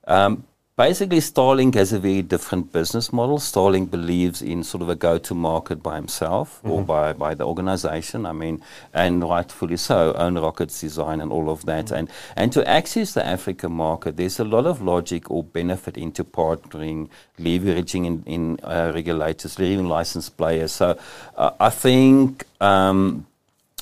[0.06, 0.44] Um,
[0.76, 3.38] basically, Starlink has a very different business model.
[3.38, 6.70] Starlink believes in sort of a go-to market by himself mm-hmm.
[6.70, 8.26] or by, by the organization.
[8.26, 11.86] I mean, and rightfully so, own rockets design and all of that.
[11.86, 11.94] Mm-hmm.
[11.94, 16.24] And and to access the African market, there's a lot of logic or benefit into
[16.24, 17.08] partnering,
[17.38, 20.72] leveraging in, in uh, regulators, leaving licensed players.
[20.72, 20.98] So
[21.36, 22.44] uh, I think.
[22.60, 23.26] Um,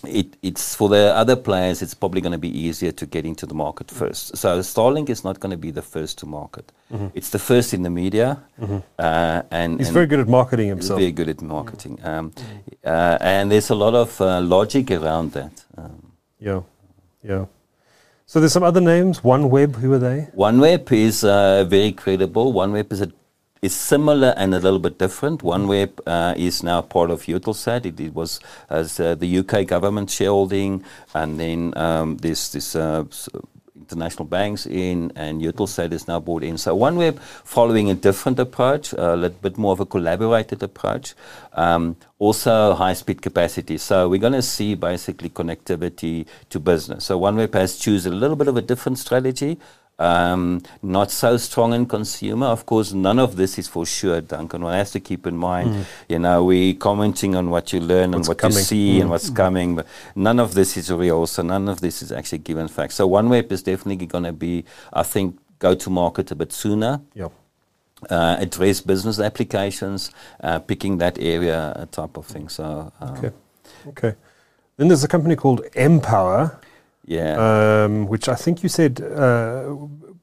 [0.05, 3.47] it, it's for the other players, it's probably going to be easier to get into
[3.47, 4.37] the market first.
[4.37, 6.73] So Starlink is not going to be the first to market.
[6.93, 7.09] Mm-hmm.
[7.15, 8.79] It's the first in the media, mm-hmm.
[8.99, 10.99] uh, and he's and very good at marketing himself.
[10.99, 12.09] Very good at marketing, mm-hmm.
[12.09, 12.33] um,
[12.85, 15.65] uh, and there's a lot of uh, logic around that.
[15.77, 16.63] Um, yeah,
[17.23, 17.47] yeah.
[18.27, 19.21] So there's some other names.
[19.21, 20.29] OneWeb, who are they?
[20.37, 22.53] OneWeb is uh, very credible.
[22.53, 23.11] OneWeb is a
[23.63, 25.43] is similar and a little bit different.
[25.43, 27.87] OneWeb uh, is now part of Eutelsat.
[27.87, 33.05] It, it was as uh, the UK government shareholding, and then um, this this uh,
[33.91, 36.57] international banks in, and Eutelsat is now bought in.
[36.57, 41.15] So OneWeb following a different approach, a little bit more of a collaborated approach.
[41.53, 43.79] Um, also high speed capacity.
[43.79, 47.07] So we're going to see basically connectivity to business.
[47.07, 49.59] So OneWeb has chosen a little bit of a different strategy.
[50.01, 52.47] Um, not so strong in consumer.
[52.47, 54.65] Of course, none of this is for sure, Duncan.
[54.65, 55.85] One has to keep in mind, mm.
[56.09, 58.57] you know, we're commenting on what you learn what's and what coming.
[58.57, 59.03] you see mm.
[59.03, 59.87] and what's coming, but
[60.17, 61.27] none of this is real.
[61.27, 62.95] So none of this is actually given fact.
[62.95, 67.03] So OneWeb is definitely going to be, I think, go to market a bit sooner.
[67.15, 67.33] Yep.
[68.09, 70.11] Uh, address business applications,
[70.43, 72.49] uh, picking that area uh, type of thing.
[72.49, 73.33] So um, okay,
[73.89, 74.15] okay.
[74.79, 76.57] Then there's a company called Mpower.
[77.05, 77.85] Yeah.
[77.85, 79.75] Um, which I think you said uh,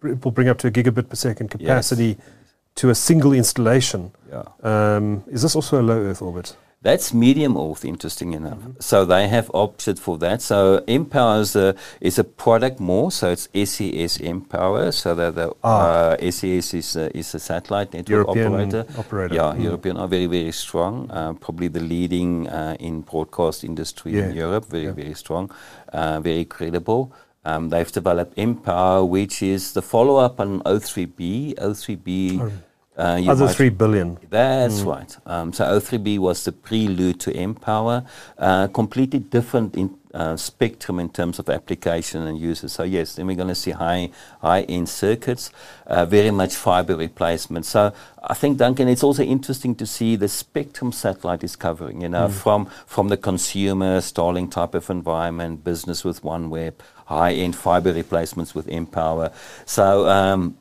[0.01, 2.27] will bring up to a gigabit per second capacity yes.
[2.75, 4.11] to a single installation.
[4.29, 4.43] Yeah.
[4.61, 6.55] Um, is this also a low Earth orbit?
[6.87, 8.59] That's medium earth, interesting enough.
[8.59, 8.79] Mm-hmm.
[8.79, 10.41] So they have opted for that.
[10.41, 14.93] So Mpower is a, is a product more, so it's SES Mpower.
[14.93, 16.15] So the, the ah.
[16.15, 18.85] uh, SES is a, is a satellite network European operator.
[18.97, 19.35] operator.
[19.35, 19.63] Yeah, mm.
[19.63, 21.11] European are very, very strong.
[21.11, 24.29] Uh, probably the leading uh, in broadcast industry yeah.
[24.29, 24.67] in Europe.
[24.67, 24.91] Very, yeah.
[24.93, 25.51] very strong.
[25.91, 27.11] Uh, very credible.
[27.43, 31.55] Um, they've developed Mpower, which is the follow up on O3B.
[31.55, 32.39] O3B.
[32.39, 32.51] Oh
[32.97, 34.17] uh, Other three billion.
[34.29, 34.87] That's mm.
[34.87, 35.17] right.
[35.27, 38.07] Um, so O3B was the prelude to Mpower,
[38.39, 42.73] uh, completely different in uh, spectrum in terms of application and uses.
[42.73, 44.09] So yes, then we're going to see high
[44.41, 45.51] high end circuits,
[45.85, 47.67] uh, very much fiber replacement.
[47.67, 52.01] So I think Duncan, it's also interesting to see the spectrum satellite is covering.
[52.01, 52.31] You know, mm.
[52.31, 56.73] from from the consumer Starlink type of environment, business with one OneWeb,
[57.05, 59.31] high end fiber replacements with Mpower.
[59.65, 60.09] So.
[60.09, 60.57] Um,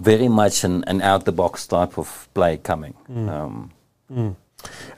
[0.00, 2.94] very much an, an out the box type of play coming.
[3.10, 3.28] Mm.
[3.28, 3.70] Um,
[4.12, 4.36] mm.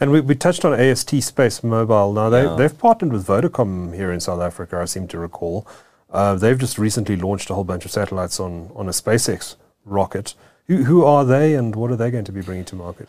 [0.00, 2.14] And we, we touched on AST SpaceMobile.
[2.14, 2.54] Now, they, yeah.
[2.56, 5.66] they've partnered with Vodacom here in South Africa, I seem to recall.
[6.10, 10.34] Uh, they've just recently launched a whole bunch of satellites on, on a SpaceX rocket.
[10.66, 13.08] Who, who are they and what are they going to be bringing to market?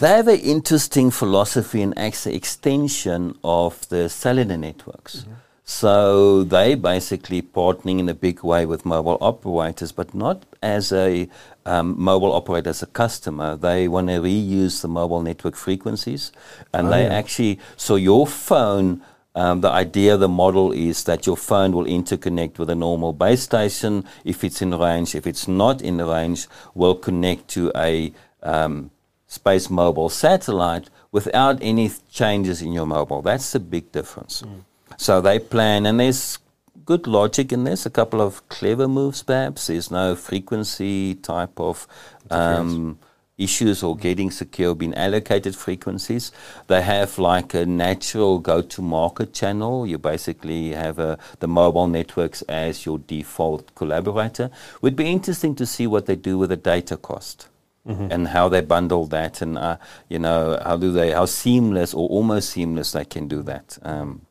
[0.00, 5.18] They have an interesting philosophy and actually extension of the cellular networks.
[5.18, 5.32] Mm-hmm.
[5.68, 11.28] So they basically partnering in a big way with mobile operators, but not as a
[11.66, 13.56] um, mobile operator as a customer.
[13.56, 16.30] They want to reuse the mobile network frequencies,
[16.72, 17.12] and oh, they yeah.
[17.12, 19.02] actually so your phone.
[19.34, 23.12] Um, the idea, of the model is that your phone will interconnect with a normal
[23.12, 25.14] base station if it's in range.
[25.14, 28.90] If it's not in range, will connect to a um,
[29.28, 33.20] SpaceMobile satellite without any changes in your mobile.
[33.20, 34.40] That's the big difference.
[34.40, 34.62] Mm.
[34.96, 36.38] So they plan, and there's
[36.84, 39.66] good logic in this, a couple of clever moves perhaps.
[39.66, 41.86] There's no frequency type of
[42.30, 42.98] um,
[43.36, 46.32] issues or getting secure being allocated frequencies.
[46.68, 49.86] They have like a natural go-to-market channel.
[49.86, 54.50] You basically have a, the mobile networks as your default collaborator.
[54.80, 57.48] Would be interesting to see what they do with the data cost.
[57.86, 58.08] Mm-hmm.
[58.10, 59.76] And how they bundle that, and uh,
[60.08, 63.78] you know how do they, how seamless or almost seamless they can do that.
[63.82, 64.25] Um,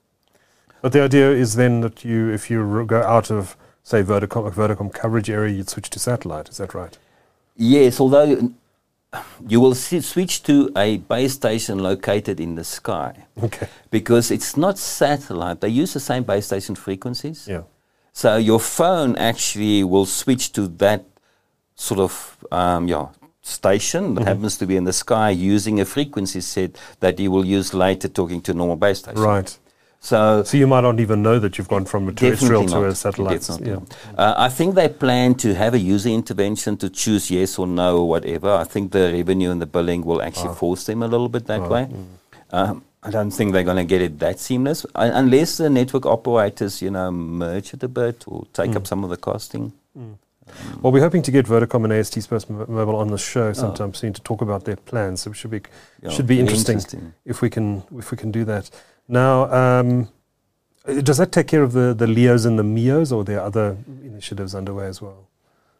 [0.86, 4.93] but the idea is then that you, if you go out of, say, Vodacom, Vodacom
[4.93, 6.48] coverage area, you'd switch to satellite.
[6.48, 6.95] Is that right?
[7.56, 8.54] Yes, although
[9.48, 13.26] you will see, switch to a base station located in the sky.
[13.41, 13.67] Okay.
[13.89, 15.60] Because it's not satellite.
[15.60, 17.48] They use the same base station frequencies.
[17.48, 17.63] Yeah.
[18.13, 21.04] So your phone actually will switch to that
[21.74, 23.08] sort of um, yeah
[23.41, 24.28] station that mm-hmm.
[24.28, 28.08] happens to be in the sky using a frequency set that you will use later
[28.08, 29.19] talking to normal base station.
[29.19, 29.58] Right.
[29.99, 32.93] So, so you might not even know that you've gone from a terrestrial to a
[32.95, 33.49] satellite.
[33.62, 33.79] Yeah.
[34.15, 37.97] Uh, I think they plan to have a user intervention to choose yes or no
[37.99, 38.51] or whatever.
[38.51, 40.53] I think the revenue and the billing will actually oh.
[40.53, 41.69] force them a little bit that oh.
[41.69, 41.86] way.
[41.86, 42.05] Mm.
[42.51, 46.05] Um, I don't think they're going to get it that seamless uh, unless the network
[46.05, 48.77] operators, you know, merge it a bit or take mm.
[48.77, 49.73] up some of the costing.
[49.97, 50.17] Mm.
[50.47, 53.53] Um, well, we're hoping to get Vodacom and AST SpaceMobile on the show oh.
[53.53, 53.93] sometime oh.
[53.93, 55.21] soon to talk about their plans.
[55.21, 55.62] So it should be
[56.01, 58.69] yeah, should be interesting, interesting, if we can if we can do that.
[59.07, 60.09] Now, um,
[60.85, 63.77] does that take care of the, the LEOs and the MEOs, or are there other
[64.03, 65.27] initiatives underway as well?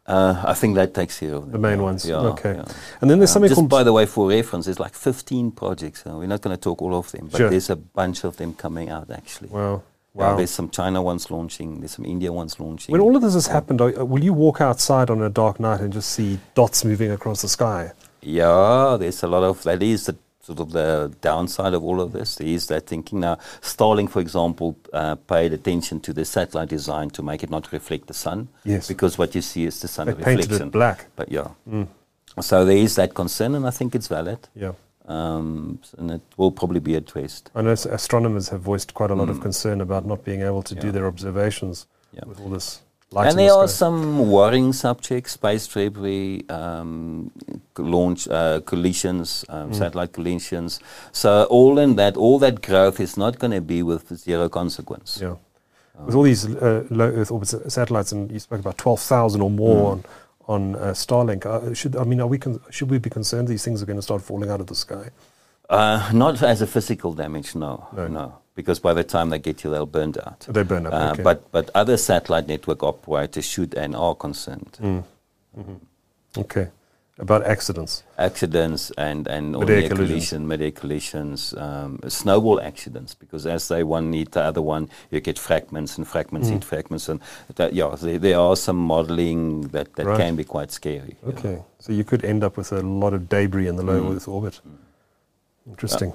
[0.06, 2.06] Uh, I think that takes care of the main ones.
[2.06, 2.54] Yeah, okay.
[2.54, 2.64] Yeah.
[3.00, 3.68] And then there's something Just called.
[3.68, 6.04] by the way, for reference, there's like 15 projects.
[6.04, 7.50] So we're not going to talk all of them, but sure.
[7.50, 9.48] there's a bunch of them coming out actually.
[9.48, 9.82] Wow.
[10.14, 10.30] Wow.
[10.30, 11.80] Yeah, there's some China ones launching.
[11.80, 12.92] There's some India ones launching.
[12.92, 15.92] When all of this has happened, will you walk outside on a dark night and
[15.92, 17.92] just see dots moving across the sky?
[18.22, 19.82] Yeah, there's a lot of that.
[19.82, 24.10] Is the sort of the downside of all of this is that thinking now Starlink,
[24.10, 28.14] for example, uh, paid attention to the satellite design to make it not reflect the
[28.14, 28.48] sun.
[28.64, 28.86] Yes.
[28.86, 30.48] Because what you see is the sun they reflection.
[30.48, 31.06] Painted it black.
[31.16, 31.48] But yeah.
[31.68, 31.88] Mm.
[32.40, 34.38] So there is that concern, and I think it's valid.
[34.54, 34.72] Yeah.
[35.06, 37.50] Um, and it will probably be addressed.
[37.54, 39.32] I know astronomers have voiced quite a lot mm.
[39.32, 40.80] of concern about not being able to yeah.
[40.80, 42.24] do their observations yeah.
[42.26, 42.82] with all this
[43.14, 47.30] and there are some worrying subjects, space debris, um,
[47.78, 49.74] launch uh, collisions, um, mm.
[49.74, 50.80] satellite collisions.
[51.12, 55.18] So all in that, all that growth is not going to be with zero consequence.
[55.22, 55.36] Yeah.
[56.04, 59.50] with all these uh, low Earth orbit satellites, and you spoke about twelve thousand or
[59.50, 60.04] more on
[60.48, 61.46] on uh, Starlink.
[61.46, 63.98] Uh, should I mean, are we con- should we be concerned these things are going
[63.98, 65.10] to start falling out of the sky?
[65.68, 68.06] Uh, not as a physical damage, no, No.
[68.06, 70.40] no, because by the time they get you, they'll burn out.
[70.48, 70.92] They burn up.
[70.92, 71.22] Uh, okay.
[71.22, 74.78] But but other satellite network operators should and are concerned.
[74.82, 75.04] Mm.
[76.38, 76.68] okay,
[77.18, 78.02] about accidents.
[78.18, 79.90] Accidents and and near collisions.
[79.98, 83.14] collision, mid-air collisions, um, snowball accidents.
[83.14, 86.52] Because as they one need the other one, you get fragments and fragments Mm.
[86.52, 87.20] and fragments, and
[87.54, 90.18] that, yeah, there, there are some modelling that, that Right.
[90.20, 91.16] can be quite scary.
[91.22, 91.28] yeah.
[91.32, 94.16] Okay, so you could end up with a lot of debris in the low Mm.
[94.16, 94.60] Earth orbit.
[95.68, 96.12] Interesting.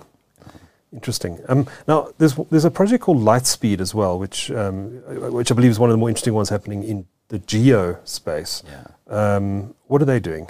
[0.94, 1.40] Interesting.
[1.48, 4.90] Um, now, there's there's a project called Lightspeed as well, which um,
[5.32, 8.62] which I believe is one of the more interesting ones happening in the GEO space.
[8.68, 8.88] Yeah.
[9.08, 10.50] Um, what are they doing?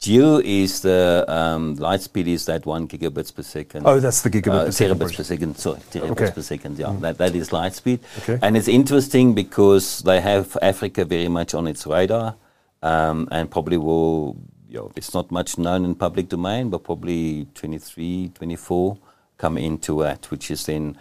[0.00, 3.86] GEO is the um, Lightspeed is that one gigabits per second.
[3.86, 6.30] Oh, that's the gigabit Uh, per second terabits per second, sorry, terabits Okay.
[6.32, 6.78] per second.
[6.78, 8.00] Yeah, that, that is Lightspeed.
[8.18, 8.38] Okay.
[8.42, 12.34] And it's interesting because they have Africa very much on its radar,
[12.82, 14.36] um, and probably will.
[14.68, 18.98] You know, it's not much known in public domain, but probably 23, 24
[19.38, 20.96] come into it, which is then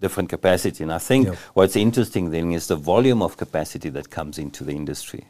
[0.00, 0.82] different capacity.
[0.84, 1.34] And I think Yeah.
[1.54, 5.24] what's interesting then is the volume of capacity that comes into the industry.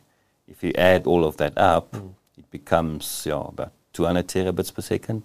[0.48, 2.10] If you add all of that up, Mm.
[2.38, 5.22] it becomes yeah, about 200 terabits per second.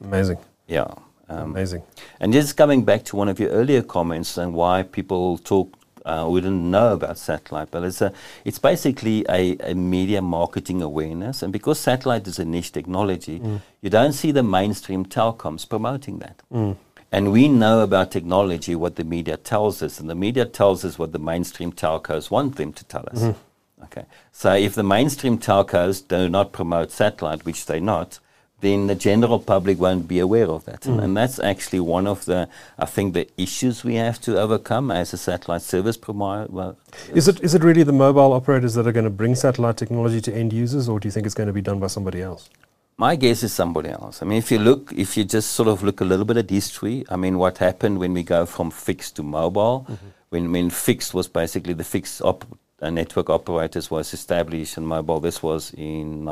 [0.00, 0.38] Amazing.
[0.66, 0.88] Yeah.
[1.28, 1.82] Um, Amazing.
[2.20, 5.68] and just coming back to one of your earlier comments and why people talk,
[6.04, 8.12] uh, we didn't know about satellite, but it's, a,
[8.44, 11.42] it's basically a, a media marketing awareness.
[11.42, 13.60] And because satellite is a niche technology, mm.
[13.80, 16.42] you don't see the mainstream telecoms promoting that.
[16.52, 16.76] Mm.
[17.12, 20.98] And we know about technology what the media tells us, and the media tells us
[20.98, 23.20] what the mainstream telcos want them to tell us.
[23.22, 23.84] Mm-hmm.
[23.84, 24.04] Okay.
[24.32, 28.18] So if the mainstream telcos do not promote satellite, which they're not,
[28.62, 30.86] then the general public won't be aware of that.
[30.86, 32.48] And, and that's actually one of the,
[32.78, 36.46] I think, the issues we have to overcome as a satellite service provider.
[36.50, 36.76] Well,
[37.12, 40.20] Is it is it really the mobile operators that are going to bring satellite technology
[40.22, 42.48] to end users, or do you think it's going to be done by somebody else?
[42.96, 44.22] My guess is somebody else.
[44.22, 46.48] I mean, if you look, if you just sort of look a little bit at
[46.48, 49.86] history, I mean, what happened when we go from fixed to mobile,
[50.28, 52.46] when, when fixed was basically the fixed op-
[52.80, 56.24] uh, network operators was established and mobile, this was in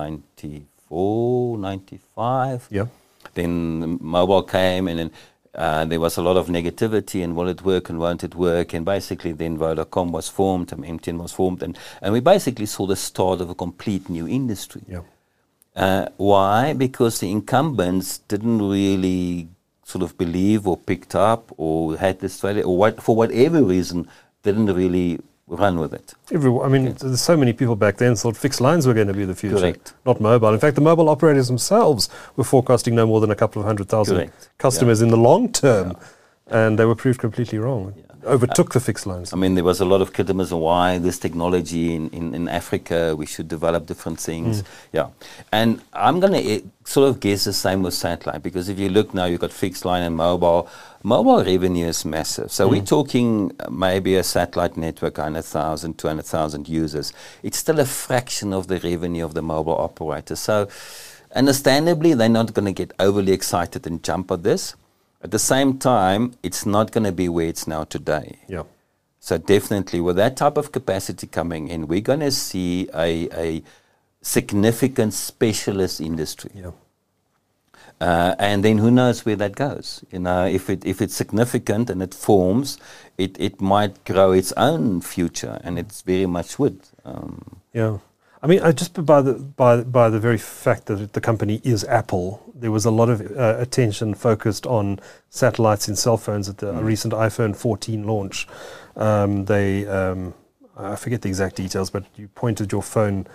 [0.91, 2.69] 94, 95.
[2.71, 2.87] Yeah.
[3.35, 5.11] Then mobile came and then
[5.55, 8.73] uh, there was a lot of negativity and will it work and won't it work?
[8.73, 12.87] And basically then Vodacom was formed and MTN was formed and, and we basically saw
[12.87, 14.83] the start of a complete new industry.
[14.89, 15.03] Yeah.
[15.77, 16.73] Uh, why?
[16.73, 19.49] Because the incumbents didn't really
[19.85, 24.09] sort of believe or picked up or had this strategy or what, for whatever reason
[24.43, 25.21] didn't really
[25.51, 26.15] run with it.
[26.33, 29.15] Everyone, I mean, there's so many people back then thought fixed lines were going to
[29.15, 29.95] be the future, Correct.
[30.07, 30.55] not mobile.
[30.55, 33.89] In fact, the mobile operators themselves were forecasting no more than a couple of hundred
[33.89, 34.49] thousand Correct.
[34.59, 35.97] customers in the long term,
[36.47, 37.95] and they were proved completely wrong.
[37.97, 38.10] Yeah.
[38.25, 39.33] Overtook the fixed lines.
[39.33, 43.15] I mean, there was a lot of criticism why this technology in, in, in Africa,
[43.17, 44.63] we should develop different things.
[44.63, 44.67] Mm.
[44.93, 45.09] Yeah.
[45.53, 48.89] And I'm going to eh, sort of guess the same with satellite because if you
[48.89, 50.69] look now, you've got fixed line and mobile.
[51.03, 52.53] Mobile revenue is massive.
[52.53, 52.89] So we're mm.
[52.89, 57.13] talking uh, maybe a satellite network, 100,000, 200,000 users.
[57.43, 60.37] It's still a fraction of the revenue of the mobile operator.
[60.37, 60.69] So
[61.35, 64.75] understandably, they're not going to get overly excited and jump at this.
[65.23, 68.39] At the same time, it's not going to be where it's now today.
[68.49, 68.65] yeah.
[69.23, 73.63] So definitely, with that type of capacity coming in, we're going to see a, a
[74.23, 76.51] significant specialist industry.
[76.55, 76.71] Yeah.
[78.01, 80.03] Uh, and then who knows where that goes?
[80.11, 82.79] You know, if it if it's significant and it forms,
[83.19, 86.81] it, it might grow its own future, and it's very much would.
[87.05, 87.99] Um, Yeah.
[88.43, 91.85] I mean, I just by the by by the very fact that the company is
[91.85, 96.59] Apple, there was a lot of uh, attention focused on satellites in cell phones at
[96.59, 98.49] the recent iPhone 14 launch.
[98.97, 100.35] Um, they, um,
[100.77, 103.27] I forget the exact details, but you pointed your phone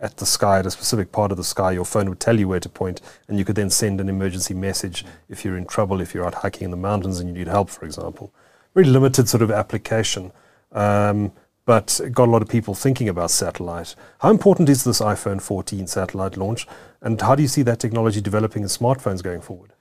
[0.00, 1.72] at the sky, at a specific part of the sky.
[1.72, 4.54] Your phone would tell you where to point, and you could then send an emergency
[4.54, 7.48] message if you're in trouble, if you're out hiking in the mountains and you need
[7.48, 8.32] help, for example.
[8.74, 10.32] Very limited sort of application.
[10.72, 11.32] Um,
[11.66, 13.94] but got a lot of people thinking about satellite.
[14.20, 16.66] How important is this iPhone 14 satellite launch,
[17.00, 19.72] and how do you see that technology developing in smartphones going forward?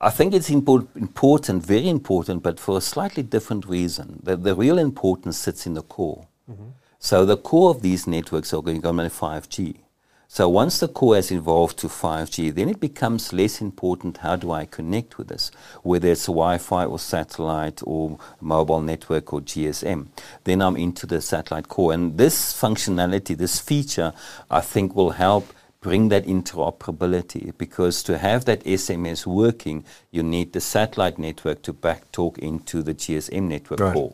[0.00, 4.20] I think it's import, important, very important, but for a slightly different reason.
[4.22, 6.26] The, the real importance sits in the core.
[6.50, 6.70] Mm-hmm.
[6.98, 9.76] So the core of these networks are going to go to 5G.
[10.32, 14.52] So once the core has evolved to 5G, then it becomes less important how do
[14.52, 15.50] I connect with this,
[15.82, 20.06] whether it's Wi-Fi or satellite or mobile network or GSM.
[20.44, 21.92] Then I'm into the satellite core.
[21.92, 24.12] And this functionality, this feature,
[24.48, 30.52] I think will help bring that interoperability because to have that SMS working, you need
[30.52, 33.94] the satellite network to back talk into the GSM network Right.
[33.94, 34.12] core.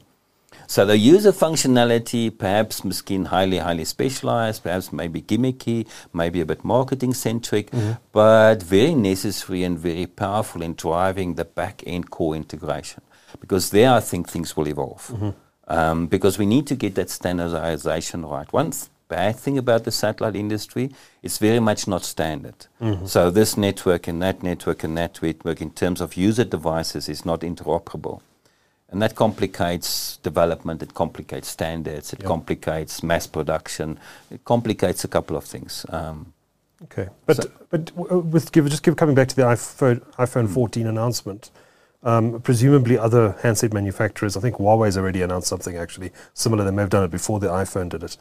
[0.69, 6.65] So the user functionality, perhaps miskin highly, highly specialized, perhaps maybe gimmicky, maybe a bit
[6.65, 7.93] marketing centric, mm-hmm.
[8.13, 13.03] but very necessary and very powerful in driving the back end core integration.
[13.41, 15.07] Because there, I think things will evolve.
[15.09, 15.31] Mm-hmm.
[15.69, 18.53] Um, because we need to get that standardization right.
[18.53, 20.91] One th- bad thing about the satellite industry,
[21.23, 22.67] it's very much not standard.
[22.81, 23.07] Mm-hmm.
[23.07, 27.25] So this network and that network and that network, in terms of user devices, is
[27.25, 28.21] not interoperable.
[28.97, 32.29] And that complicates development, it complicates standards, it yep.
[32.29, 33.99] complicates mass production,
[34.31, 35.85] it complicates a couple of things.
[35.91, 36.33] Um,
[36.85, 40.49] okay, but so but uh, with give, just give, coming back to the iPhone iPhone
[40.49, 40.55] mm.
[40.55, 41.51] 14 announcement,
[42.05, 46.65] um, presumably other handset manufacturers, I think Huawei's already announced something actually similar.
[46.65, 48.17] They may have done it before the iPhone did it.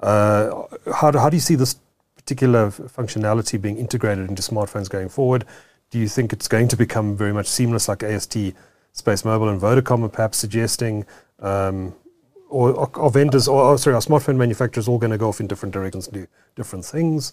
[0.00, 1.76] Uh, how, do, how do you see this
[2.16, 5.44] particular functionality being integrated into smartphones going forward?
[5.90, 8.54] Do you think it's going to become very much seamless like AST
[8.94, 11.04] SpaceMobile and Vodacom are perhaps suggesting,
[11.40, 11.94] um,
[12.48, 15.46] or, or, vendors, or, or, sorry, our smartphone manufacturers all going to go off in
[15.46, 17.32] different directions and do different things?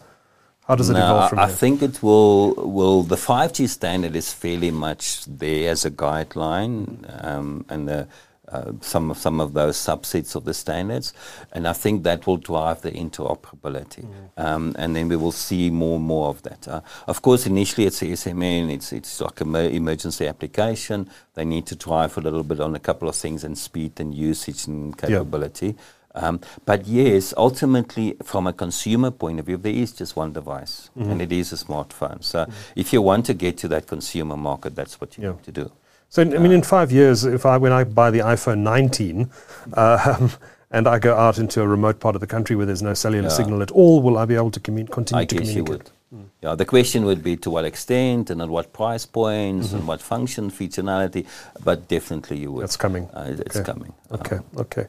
[0.68, 1.46] How does it no, evolve from there?
[1.46, 2.54] I think it will.
[2.54, 8.08] Will the 5G standard is fairly much there as a guideline, um, and the
[8.52, 11.14] uh, some of some of those subsets of the standards,
[11.52, 14.30] and I think that will drive the interoperability, mm.
[14.38, 16.68] um, and then we will see more and more of that.
[16.68, 21.10] Uh, of course, initially it's SMS, it's it's like an emergency application.
[21.34, 24.14] They need to drive a little bit on a couple of things and speed and
[24.14, 25.68] usage and capability.
[25.68, 25.74] Yeah.
[26.14, 30.90] Um, but yes, ultimately, from a consumer point of view, there is just one device,
[30.98, 31.10] mm-hmm.
[31.10, 32.24] and it is a smartphone.
[32.24, 32.52] So, mm-hmm.
[32.76, 35.32] if you want to get to that consumer market, that's what you yeah.
[35.32, 35.72] need to do.
[36.12, 39.32] So, I mean, in five years, if I when I buy the iPhone 19,
[39.74, 40.28] uh,
[40.72, 43.30] and I go out into a remote part of the country where there's no cellular
[43.30, 43.34] yeah.
[43.34, 45.56] signal at all, will I be able to commun- continue I to communicate?
[45.56, 45.90] You would.
[46.14, 46.26] Mm.
[46.42, 49.78] Yeah, the question would be to what extent and at what price points mm-hmm.
[49.78, 51.26] and what function, functionality,
[51.64, 52.64] but definitely you would.
[52.64, 53.10] That's coming.
[53.12, 53.72] Uh, it's okay.
[53.72, 53.94] coming.
[54.12, 54.88] Okay, um, okay.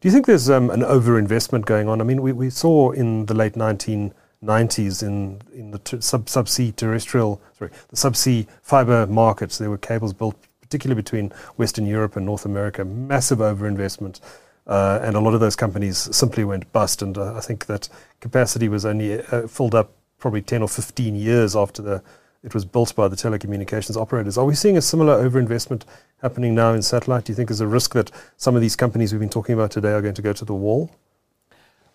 [0.00, 2.02] Do you think there's um, an overinvestment going on?
[2.02, 6.76] I mean, we, we saw in the late 1990s in, in the t- sub subsea
[6.76, 10.36] terrestrial, sorry, the subsea fiber markets, there were cables built
[10.68, 14.20] particularly between Western Europe and North America, massive overinvestment.
[14.66, 17.00] Uh, and a lot of those companies simply went bust.
[17.00, 17.88] And uh, I think that
[18.20, 22.02] capacity was only uh, filled up probably 10 or 15 years after the,
[22.42, 24.36] it was built by the telecommunications operators.
[24.36, 25.84] Are we seeing a similar overinvestment
[26.20, 27.24] happening now in satellite?
[27.24, 29.70] Do you think there's a risk that some of these companies we've been talking about
[29.70, 30.90] today are going to go to the wall?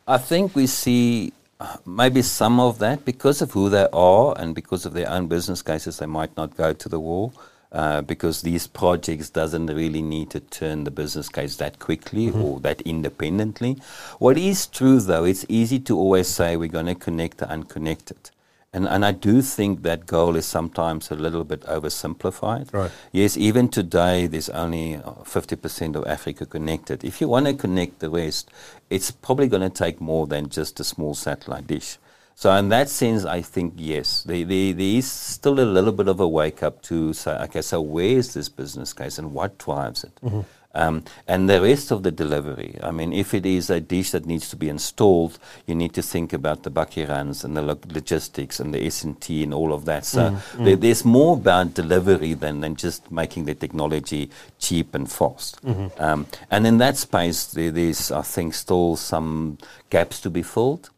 [0.08, 4.56] I think we see uh, maybe some of that because of who they are and
[4.56, 7.34] because of their own business cases, they might not go to the wall.
[7.74, 12.40] Uh, because these projects doesn't really need to turn the business case that quickly mm-hmm.
[12.40, 13.76] or that independently.
[14.20, 18.30] What is true though, it's easy to always say we're going to connect the unconnected.
[18.74, 22.74] And, and I do think that goal is sometimes a little bit oversimplified.
[22.74, 22.92] Right.
[23.12, 27.04] Yes, even today there's only 50% of Africa connected.
[27.04, 28.52] If you want to connect the rest,
[28.90, 31.98] it's probably going to take more than just a small satellite dish.
[32.36, 36.08] So in that sense, I think yes, there, there, there is still a little bit
[36.08, 39.58] of a wake up to say, okay, so where is this business case and what
[39.58, 40.20] drives it?
[40.24, 40.42] Mm-hmm.
[40.76, 42.80] Um, and the rest of the delivery.
[42.82, 46.02] I mean, if it is a dish that needs to be installed, you need to
[46.02, 50.04] think about the bakkie runs and the logistics and the S&T and all of that.
[50.04, 50.66] So mm-hmm.
[50.66, 55.64] there, there's more about delivery than, than just making the technology cheap and fast.
[55.64, 56.02] Mm-hmm.
[56.02, 59.60] Um, and in that space, there, there's, I think, still some
[59.92, 60.90] gaps to be filled.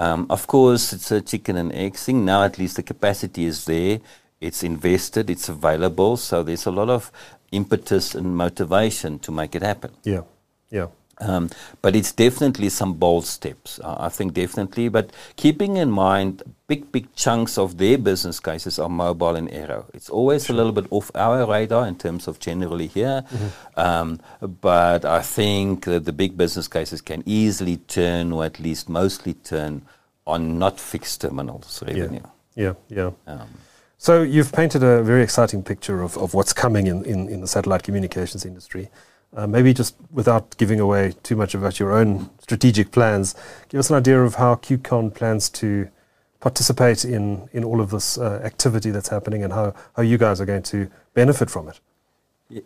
[0.00, 2.24] Um, of course, it's a chicken and egg thing.
[2.24, 4.00] Now, at least the capacity is there.
[4.40, 5.28] It's invested.
[5.28, 6.16] It's available.
[6.16, 7.12] So there's a lot of
[7.52, 9.90] impetus and motivation to make it happen.
[10.02, 10.22] Yeah,
[10.70, 10.86] yeah.
[11.20, 11.50] Um,
[11.82, 14.88] but it's definitely some bold steps, uh, I think definitely.
[14.88, 19.86] But keeping in mind, big, big chunks of their business cases are mobile and aero.
[19.92, 20.54] It's always sure.
[20.54, 23.24] a little bit off our radar in terms of generally here.
[23.30, 23.80] Mm-hmm.
[23.80, 24.20] Um,
[24.62, 29.34] but I think that the big business cases can easily turn, or at least mostly
[29.34, 29.82] turn,
[30.26, 32.22] on not fixed terminals revenue.
[32.54, 33.10] Yeah, yeah.
[33.26, 33.34] yeah.
[33.34, 33.48] Um,
[33.98, 37.46] so you've painted a very exciting picture of, of what's coming in, in, in the
[37.46, 38.88] satellite communications industry.
[39.32, 43.34] Uh, maybe just without giving away too much about your own strategic plans,
[43.68, 45.88] give us an idea of how Q-KON plans to
[46.40, 50.40] participate in, in all of this uh, activity that's happening and how, how you guys
[50.40, 51.78] are going to benefit from it.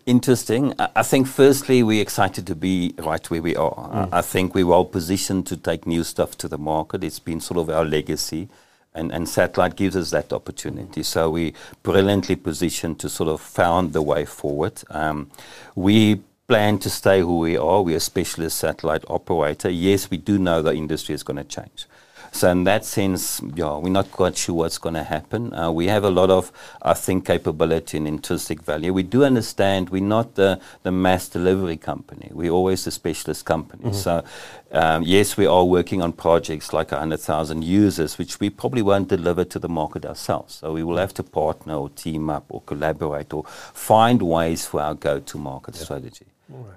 [0.06, 0.72] Interesting.
[0.78, 3.74] I think firstly we're excited to be right where we are.
[3.74, 4.08] Mm.
[4.12, 7.04] I think we're well positioned to take new stuff to the market.
[7.04, 8.48] It's been sort of our legacy
[8.94, 11.02] and, and satellite gives us that opportunity.
[11.02, 11.52] So we're
[11.82, 14.82] brilliantly positioned to sort of found the way forward.
[14.88, 15.30] Um,
[15.74, 17.82] we plan to stay who we are.
[17.82, 19.70] We're a specialist satellite operator.
[19.70, 21.86] Yes, we do know the industry is going to change.
[22.32, 25.54] so in that sense, yeah, we're not quite sure what's going to happen.
[25.54, 28.92] Uh, we have a lot of, I think, capability and intrinsic value.
[28.92, 32.28] We do understand we're not the, the mass delivery company.
[32.32, 33.84] We're always a specialist company.
[33.84, 33.94] Mm-hmm.
[33.94, 34.24] So
[34.72, 39.44] um, yes, we are working on projects like 100,000 users, which we probably won't deliver
[39.44, 40.56] to the market ourselves.
[40.56, 44.82] So we will have to partner or team up or collaborate or find ways for
[44.82, 45.84] our go-to-market yeah.
[45.84, 46.26] strategy.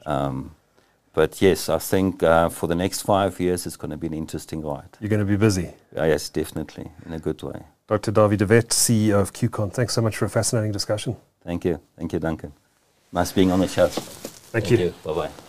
[0.06, 0.52] Um,
[1.14, 4.14] but yes, I think uh, for the next five years, it's going to be an
[4.14, 4.98] interesting ride.
[5.00, 5.70] You're going to be busy.
[5.98, 7.64] Uh, yes, definitely, in a good way.
[7.88, 8.12] Dr.
[8.12, 11.16] Dawie de Wet, CEO of Q-KON, thanks so much for a fascinating discussion.
[11.44, 11.80] Thank you.
[11.98, 12.54] Thank you, Duncan.
[13.12, 13.88] Nice being on the show.
[13.88, 14.88] Thank, Thank you.
[14.88, 14.94] you.
[15.04, 15.47] Bye bye.